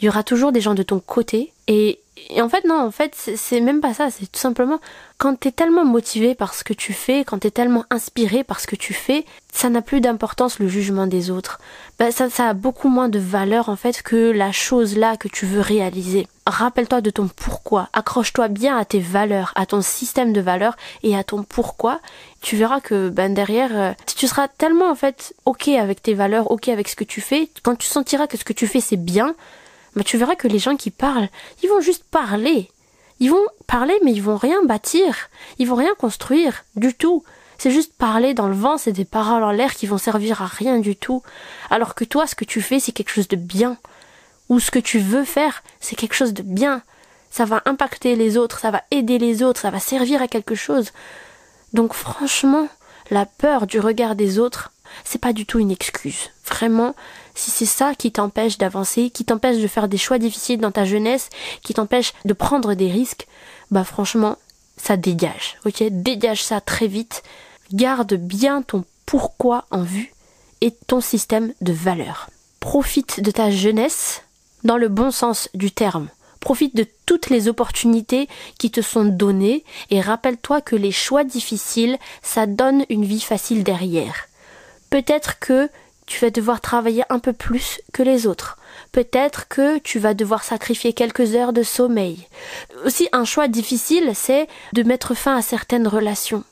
Il 0.00 0.04
y 0.04 0.08
aura 0.08 0.22
toujours 0.22 0.52
des 0.52 0.60
gens 0.60 0.74
de 0.74 0.82
ton 0.82 1.00
côté. 1.00 1.52
Et 1.68 2.00
en 2.38 2.48
fait, 2.48 2.64
non, 2.64 2.78
en 2.78 2.90
fait, 2.90 3.14
c'est 3.14 3.60
même 3.60 3.80
pas 3.80 3.94
ça. 3.94 4.10
C'est 4.10 4.30
tout 4.30 4.38
simplement 4.38 4.78
quand 5.18 5.38
t'es 5.38 5.52
tellement 5.52 5.84
motivé 5.84 6.34
par 6.34 6.54
ce 6.54 6.64
que 6.64 6.72
tu 6.72 6.92
fais, 6.92 7.24
quand 7.24 7.38
t'es 7.38 7.50
tellement 7.50 7.84
inspiré 7.90 8.44
par 8.44 8.60
ce 8.60 8.66
que 8.66 8.76
tu 8.76 8.94
fais, 8.94 9.24
ça 9.52 9.68
n'a 9.68 9.82
plus 9.82 10.00
d'importance 10.00 10.58
le 10.58 10.68
jugement 10.68 11.06
des 11.06 11.30
autres. 11.30 11.60
Bah, 11.98 12.10
ça, 12.10 12.30
ça 12.30 12.48
a 12.48 12.54
beaucoup 12.54 12.88
moins 12.88 13.08
de 13.08 13.18
valeur 13.18 13.68
en 13.68 13.76
fait 13.76 14.02
que 14.02 14.30
la 14.30 14.52
chose 14.52 14.96
là 14.96 15.16
que 15.16 15.28
tu 15.28 15.46
veux 15.46 15.60
réaliser. 15.60 16.26
Rappelle-toi 16.46 17.00
de 17.00 17.10
ton 17.10 17.28
pourquoi. 17.28 17.88
Accroche-toi 17.92 18.48
bien 18.48 18.76
à 18.76 18.84
tes 18.84 19.00
valeurs, 19.00 19.52
à 19.56 19.66
ton 19.66 19.82
système 19.82 20.32
de 20.32 20.40
valeurs 20.40 20.76
et 21.02 21.16
à 21.16 21.24
ton 21.24 21.42
pourquoi. 21.42 22.00
Tu 22.40 22.56
verras 22.56 22.80
que 22.80 23.08
ben 23.08 23.34
derrière, 23.34 23.70
euh, 23.72 23.92
tu 24.16 24.26
seras 24.26 24.48
tellement 24.48 24.90
en 24.90 24.94
fait 24.94 25.34
ok 25.44 25.68
avec 25.68 26.02
tes 26.02 26.14
valeurs, 26.14 26.50
ok 26.50 26.68
avec 26.68 26.88
ce 26.88 26.96
que 26.96 27.04
tu 27.04 27.20
fais. 27.20 27.50
Quand 27.62 27.76
tu 27.76 27.86
sentiras 27.86 28.26
que 28.26 28.36
ce 28.36 28.44
que 28.44 28.52
tu 28.52 28.66
fais 28.66 28.80
c'est 28.80 28.96
bien, 28.96 29.34
bah, 29.96 30.02
tu 30.04 30.16
verras 30.16 30.36
que 30.36 30.48
les 30.48 30.58
gens 30.58 30.76
qui 30.76 30.90
parlent, 30.90 31.28
ils 31.62 31.68
vont 31.68 31.80
juste 31.80 32.04
parler. 32.04 32.70
Ils 33.18 33.30
vont 33.30 33.46
parler, 33.66 33.94
mais 34.04 34.12
ils 34.12 34.22
vont 34.22 34.36
rien 34.36 34.62
bâtir. 34.64 35.28
Ils 35.58 35.68
vont 35.68 35.74
rien 35.74 35.94
construire 35.94 36.64
du 36.76 36.94
tout. 36.94 37.22
C'est 37.58 37.70
juste 37.70 37.92
parler 37.92 38.32
dans 38.32 38.48
le 38.48 38.54
vent, 38.54 38.78
c'est 38.78 38.92
des 38.92 39.04
paroles 39.04 39.42
en 39.42 39.50
l'air 39.50 39.74
qui 39.74 39.86
vont 39.86 39.98
servir 39.98 40.40
à 40.40 40.46
rien 40.46 40.78
du 40.78 40.96
tout. 40.96 41.22
Alors 41.68 41.94
que 41.94 42.04
toi, 42.04 42.26
ce 42.26 42.34
que 42.34 42.46
tu 42.46 42.62
fais, 42.62 42.80
c'est 42.80 42.92
quelque 42.92 43.10
chose 43.10 43.28
de 43.28 43.36
bien. 43.36 43.76
Ou 44.48 44.60
ce 44.60 44.70
que 44.70 44.78
tu 44.78 44.98
veux 44.98 45.24
faire, 45.24 45.62
c'est 45.78 45.94
quelque 45.94 46.14
chose 46.14 46.32
de 46.32 46.42
bien. 46.42 46.82
Ça 47.30 47.44
va 47.44 47.62
impacter 47.66 48.16
les 48.16 48.38
autres, 48.38 48.58
ça 48.60 48.70
va 48.70 48.82
aider 48.90 49.18
les 49.18 49.42
autres, 49.42 49.60
ça 49.60 49.70
va 49.70 49.78
servir 49.78 50.22
à 50.22 50.28
quelque 50.28 50.54
chose. 50.54 50.90
Donc 51.74 51.92
franchement, 51.92 52.66
la 53.10 53.26
peur 53.26 53.66
du 53.66 53.78
regard 53.78 54.14
des 54.14 54.38
autres, 54.38 54.72
c'est 55.04 55.20
pas 55.20 55.32
du 55.32 55.44
tout 55.44 55.58
une 55.58 55.70
excuse. 55.70 56.30
Vraiment, 56.46 56.94
si 57.40 57.50
c'est 57.50 57.66
ça 57.66 57.94
qui 57.94 58.12
t'empêche 58.12 58.58
d'avancer, 58.58 59.10
qui 59.10 59.24
t'empêche 59.24 59.58
de 59.58 59.66
faire 59.66 59.88
des 59.88 59.96
choix 59.96 60.18
difficiles 60.18 60.60
dans 60.60 60.70
ta 60.70 60.84
jeunesse, 60.84 61.30
qui 61.62 61.74
t'empêche 61.74 62.12
de 62.24 62.34
prendre 62.34 62.74
des 62.74 62.90
risques, 62.90 63.26
bah 63.70 63.84
franchement, 63.84 64.36
ça 64.76 64.96
dégage. 64.96 65.58
Ok, 65.64 65.82
dégage 65.90 66.44
ça 66.44 66.60
très 66.60 66.86
vite. 66.86 67.22
Garde 67.72 68.14
bien 68.14 68.62
ton 68.62 68.84
pourquoi 69.06 69.64
en 69.70 69.82
vue 69.82 70.12
et 70.60 70.70
ton 70.86 71.00
système 71.00 71.52
de 71.60 71.72
valeurs. 71.72 72.28
Profite 72.60 73.22
de 73.22 73.30
ta 73.30 73.50
jeunesse 73.50 74.22
dans 74.62 74.76
le 74.76 74.88
bon 74.88 75.10
sens 75.10 75.48
du 75.54 75.70
terme. 75.70 76.08
Profite 76.40 76.76
de 76.76 76.86
toutes 77.06 77.30
les 77.30 77.48
opportunités 77.48 78.28
qui 78.58 78.70
te 78.70 78.80
sont 78.82 79.04
données 79.04 79.64
et 79.90 80.00
rappelle-toi 80.00 80.60
que 80.60 80.76
les 80.76 80.92
choix 80.92 81.24
difficiles, 81.24 81.98
ça 82.22 82.46
donne 82.46 82.84
une 82.88 83.04
vie 83.04 83.20
facile 83.20 83.64
derrière. 83.64 84.26
peut-être 84.90 85.38
que 85.38 85.70
tu 86.10 86.18
vas 86.24 86.30
devoir 86.30 86.60
travailler 86.60 87.04
un 87.08 87.20
peu 87.20 87.32
plus 87.32 87.80
que 87.92 88.02
les 88.02 88.26
autres. 88.26 88.58
Peut-être 88.90 89.46
que 89.46 89.78
tu 89.78 90.00
vas 90.00 90.12
devoir 90.12 90.42
sacrifier 90.42 90.92
quelques 90.92 91.36
heures 91.36 91.52
de 91.52 91.62
sommeil. 91.62 92.26
Aussi, 92.84 93.08
un 93.12 93.24
choix 93.24 93.46
difficile, 93.46 94.10
c'est 94.14 94.48
de 94.72 94.82
mettre 94.82 95.14
fin 95.14 95.36
à 95.36 95.42
certaines 95.42 95.86
relations. 95.86 96.42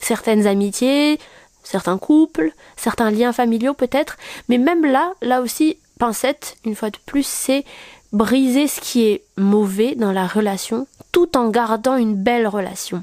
Certaines 0.00 0.48
amitiés, 0.48 1.20
certains 1.62 1.98
couples, 1.98 2.52
certains 2.76 3.12
liens 3.12 3.32
familiaux 3.32 3.74
peut-être, 3.74 4.16
mais 4.48 4.58
même 4.58 4.84
là, 4.84 5.14
là 5.22 5.40
aussi, 5.40 5.78
pincette, 6.00 6.56
une 6.64 6.74
fois 6.74 6.90
de 6.90 6.98
plus, 7.06 7.24
c'est 7.24 7.64
briser 8.12 8.66
ce 8.66 8.80
qui 8.80 9.06
est 9.06 9.22
mauvais 9.36 9.94
dans 9.94 10.12
la 10.12 10.26
relation 10.26 10.86
tout 11.12 11.36
en 11.36 11.48
gardant 11.48 11.96
une 11.96 12.14
belle 12.14 12.46
relation. 12.46 13.02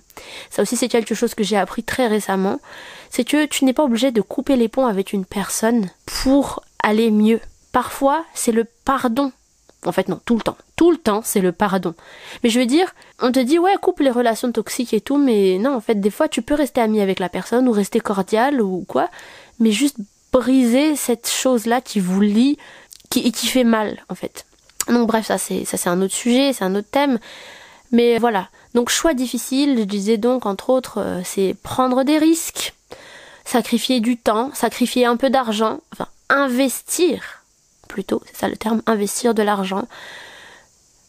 Ça 0.50 0.62
aussi 0.62 0.78
c'est 0.78 0.88
quelque 0.88 1.16
chose 1.16 1.36
que 1.36 1.44
j'ai 1.44 1.58
appris 1.58 1.84
très 1.84 2.08
récemment, 2.08 2.60
c'est 3.10 3.24
que 3.24 3.46
tu 3.46 3.66
n'es 3.66 3.74
pas 3.74 3.84
obligé 3.84 4.12
de 4.12 4.22
couper 4.22 4.56
les 4.56 4.68
ponts 4.68 4.88
avec 4.88 5.14
une 5.14 5.26
personne 5.26 5.90
pour 6.06 6.64
aller 6.82 7.12
mieux. 7.12 7.40
Parfois, 7.72 8.26
c'est 8.34 8.52
le 8.52 8.66
pardon. 8.86 9.32
En 9.86 9.92
fait, 9.92 10.08
non, 10.10 10.20
tout 10.26 10.36
le 10.36 10.42
temps. 10.42 10.58
Tout 10.76 10.92
le 10.92 10.98
temps, 10.98 11.22
c'est 11.24 11.40
le 11.40 11.52
pardon. 11.52 11.94
Mais 12.44 12.50
je 12.50 12.60
veux 12.60 12.66
dire, 12.66 12.94
on 13.22 13.32
te 13.32 13.40
dit, 13.40 13.60
ouais, 13.60 13.76
coupe 13.82 14.00
les 14.00 14.10
relations 14.10 14.52
toxiques 14.52 14.94
et 14.94 15.02
tout, 15.02 15.18
mais 15.18 15.58
non, 15.60 15.76
en 15.76 15.82
fait, 15.82 15.96
des 15.96 16.10
fois, 16.10 16.28
tu 16.28 16.42
peux 16.42 16.56
rester 16.56 16.82
ami 16.82 17.00
avec 17.02 17.20
la 17.20 17.30
personne 17.30 17.68
ou 17.68 17.72
rester 17.72 18.00
cordial 18.00 18.62
ou 18.62 18.84
quoi, 18.88 19.10
mais 19.60 19.72
juste 19.72 19.98
briser 20.32 20.96
cette 20.96 21.30
chose-là 21.30 21.82
qui 21.82 22.00
vous 22.00 22.22
lie 22.22 22.58
qui, 23.10 23.20
et 23.20 23.32
qui 23.32 23.48
fait 23.48 23.64
mal, 23.64 24.04
en 24.10 24.16
fait. 24.16 24.46
Donc 24.90 25.08
bref, 25.08 25.26
ça 25.26 25.38
c'est 25.38 25.88
un 25.88 26.02
autre 26.02 26.14
sujet, 26.14 26.54
c'est 26.54 26.64
un 26.64 26.76
autre 26.76 26.90
thème. 26.90 27.20
Mais 27.92 28.18
voilà. 28.18 28.50
Donc 28.74 28.90
choix 28.90 29.14
difficile, 29.14 29.78
je 29.78 29.84
disais 29.84 30.18
donc 30.18 30.46
entre 30.46 30.70
autres, 30.70 31.00
euh, 31.00 31.22
c'est 31.24 31.56
prendre 31.64 32.04
des 32.04 32.18
risques, 32.18 32.74
sacrifier 33.46 34.00
du 34.00 34.18
temps, 34.18 34.52
sacrifier 34.54 35.06
un 35.06 35.18
peu 35.18 35.30
d'argent, 35.30 35.80
enfin 35.94 36.08
investir 36.30 37.44
plutôt, 37.88 38.22
c'est 38.26 38.36
ça 38.36 38.50
le 38.50 38.58
terme, 38.58 38.82
investir 38.86 39.34
de 39.34 39.42
l'argent, 39.42 39.88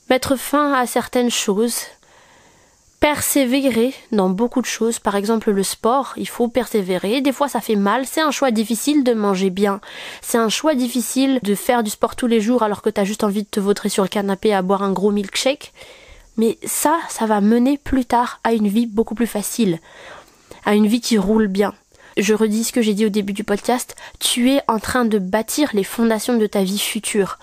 mettre 0.09 0.37
fin 0.37 0.73
à 0.73 0.87
certaines 0.87 1.31
choses, 1.31 1.81
persévérer 3.01 3.95
dans 4.13 4.29
beaucoup 4.29 4.61
de 4.61 4.67
choses. 4.67 4.99
Par 4.99 5.15
exemple, 5.15 5.51
le 5.51 5.63
sport, 5.63 6.15
il 6.17 6.29
faut 6.29 6.49
persévérer. 6.49 7.21
Des 7.21 7.33
fois, 7.33 7.49
ça 7.49 7.61
fait 7.61 7.77
mal. 7.77 8.07
C'est 8.07 8.21
un 8.21 8.31
choix 8.31 8.51
difficile 8.51 9.05
de 9.05 9.15
manger 9.15 9.51
bien. 9.51 9.81
C'est 10.21 10.39
un 10.39 10.49
choix 10.49 10.75
difficile 10.75 11.39
de 11.43 11.55
faire 11.55 11.83
du 11.83 11.91
sport 11.91 12.17
tous 12.17 12.27
les 12.27 12.41
jours 12.41 12.63
alors 12.63 12.83
que 12.83 12.91
tu 12.91 13.01
as 13.01 13.05
juste 13.05 13.25
envie 13.25 13.43
de 13.43 13.49
te 13.49 13.61
vautrer 13.61 13.89
sur 13.89 14.03
le 14.03 14.09
canapé 14.09 14.53
à 14.53 14.63
boire 14.63 14.83
un 14.83 14.93
gros 14.93 15.13
milkshake. 15.13 15.73
Mais 16.37 16.59
ça, 16.65 16.99
ça 17.09 17.27
va 17.27 17.41
mener 17.41 17.79
plus 17.79 18.05
tard 18.05 18.41
à 18.45 18.53
une 18.53 18.69
vie 18.69 18.87
beaucoup 18.87 19.15
plus 19.15 19.27
facile. 19.27 19.79
À 20.65 20.75
une 20.75 20.87
vie 20.87 21.01
qui 21.01 21.19
roule 21.19 21.49
bien. 21.49 21.75
Je 22.17 22.35
redis 22.35 22.65
ce 22.65 22.73
que 22.73 22.83
j'ai 22.83 22.95
dit 22.95 23.07
au 23.07 23.11
début 23.11 23.33
du 23.33 23.45
podcast. 23.45 23.95
Tu 24.19 24.51
es 24.51 24.61
en 24.67 24.81
train 24.81 25.05
de 25.05 25.19
bâtir 25.19 25.71
les 25.73 25.85
fondations 25.85 26.37
de 26.37 26.47
ta 26.47 26.65
vie 26.65 26.79
future 26.79 27.39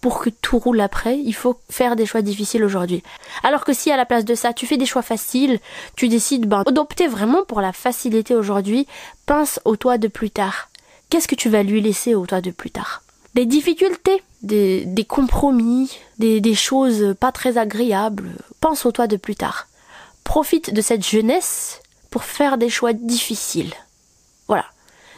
pour 0.00 0.20
que 0.20 0.30
tout 0.30 0.58
roule 0.58 0.80
après, 0.80 1.18
il 1.18 1.34
faut 1.34 1.58
faire 1.70 1.96
des 1.96 2.06
choix 2.06 2.22
difficiles 2.22 2.64
aujourd'hui. 2.64 3.02
Alors 3.42 3.64
que 3.64 3.72
si 3.72 3.90
à 3.90 3.96
la 3.96 4.06
place 4.06 4.24
de 4.24 4.34
ça, 4.34 4.52
tu 4.52 4.66
fais 4.66 4.76
des 4.76 4.86
choix 4.86 5.02
faciles, 5.02 5.58
tu 5.96 6.08
décides 6.08 6.46
ben, 6.46 6.62
d'opter 6.64 7.08
vraiment 7.08 7.44
pour 7.44 7.60
la 7.60 7.72
facilité 7.72 8.34
aujourd'hui, 8.34 8.86
pense 9.26 9.60
au 9.64 9.76
toi 9.76 9.98
de 9.98 10.08
plus 10.08 10.30
tard. 10.30 10.68
Qu'est-ce 11.08 11.28
que 11.28 11.34
tu 11.34 11.48
vas 11.48 11.62
lui 11.62 11.80
laisser 11.80 12.14
au 12.14 12.26
toi 12.26 12.40
de 12.40 12.50
plus 12.50 12.70
tard? 12.70 13.02
Des 13.34 13.46
difficultés, 13.46 14.22
des, 14.42 14.84
des 14.84 15.04
compromis, 15.04 15.90
des, 16.18 16.40
des 16.40 16.54
choses 16.54 17.14
pas 17.18 17.32
très 17.32 17.58
agréables. 17.58 18.30
Pense 18.60 18.86
au 18.86 18.92
toi 18.92 19.06
de 19.06 19.16
plus 19.16 19.36
tard. 19.36 19.68
Profite 20.24 20.72
de 20.72 20.80
cette 20.80 21.06
jeunesse 21.06 21.80
pour 22.10 22.24
faire 22.24 22.58
des 22.58 22.70
choix 22.70 22.92
difficiles. 22.92 23.74
Voilà. 24.48 24.64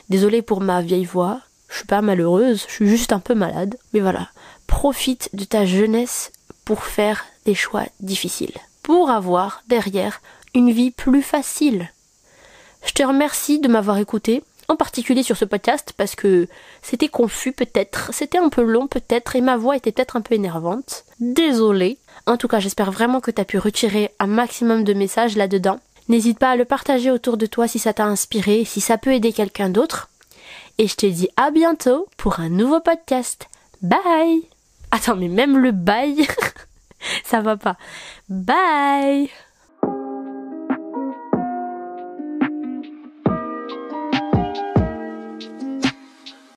Désolée 0.08 0.42
pour 0.42 0.60
ma 0.60 0.82
vieille 0.82 1.04
voix, 1.04 1.40
je 1.68 1.76
suis 1.76 1.86
pas 1.86 2.00
malheureuse, 2.00 2.64
je 2.66 2.72
suis 2.72 2.88
juste 2.88 3.12
un 3.12 3.20
peu 3.20 3.34
malade, 3.34 3.76
mais 3.92 4.00
voilà 4.00 4.28
profite 4.68 5.30
de 5.32 5.42
ta 5.42 5.66
jeunesse 5.66 6.30
pour 6.64 6.84
faire 6.84 7.24
des 7.44 7.56
choix 7.56 7.86
difficiles, 7.98 8.54
pour 8.84 9.10
avoir 9.10 9.64
derrière 9.66 10.20
une 10.54 10.70
vie 10.70 10.92
plus 10.92 11.22
facile. 11.22 11.90
Je 12.86 12.92
te 12.92 13.02
remercie 13.02 13.58
de 13.58 13.66
m'avoir 13.66 13.98
écouté, 13.98 14.44
en 14.68 14.76
particulier 14.76 15.24
sur 15.24 15.36
ce 15.36 15.44
podcast, 15.44 15.94
parce 15.96 16.14
que 16.14 16.46
c'était 16.82 17.08
confus 17.08 17.52
peut-être, 17.52 18.10
c'était 18.12 18.38
un 18.38 18.50
peu 18.50 18.62
long 18.62 18.86
peut-être, 18.86 19.34
et 19.34 19.40
ma 19.40 19.56
voix 19.56 19.76
était 19.76 19.90
peut-être 19.90 20.14
un 20.14 20.20
peu 20.20 20.34
énervante. 20.34 21.04
Désolée. 21.18 21.98
En 22.26 22.36
tout 22.36 22.46
cas, 22.46 22.60
j'espère 22.60 22.92
vraiment 22.92 23.20
que 23.20 23.30
tu 23.30 23.40
as 23.40 23.46
pu 23.46 23.58
retirer 23.58 24.12
un 24.20 24.26
maximum 24.26 24.84
de 24.84 24.92
messages 24.92 25.36
là-dedans. 25.36 25.80
N'hésite 26.08 26.38
pas 26.38 26.50
à 26.50 26.56
le 26.56 26.64
partager 26.64 27.10
autour 27.10 27.36
de 27.36 27.46
toi 27.46 27.66
si 27.66 27.78
ça 27.78 27.92
t'a 27.94 28.04
inspiré, 28.04 28.64
si 28.64 28.80
ça 28.80 28.98
peut 28.98 29.12
aider 29.12 29.32
quelqu'un 29.32 29.70
d'autre. 29.70 30.08
Et 30.76 30.86
je 30.86 30.94
te 30.94 31.06
dis 31.06 31.28
à 31.36 31.50
bientôt 31.50 32.06
pour 32.16 32.40
un 32.40 32.48
nouveau 32.48 32.80
podcast. 32.80 33.48
Bye 33.82 34.57
Attends, 34.90 35.16
mais 35.16 35.28
même 35.28 35.58
le 35.58 35.72
bail, 35.72 36.26
ça 37.24 37.40
va 37.40 37.56
pas. 37.56 37.76
Bye 38.28 39.30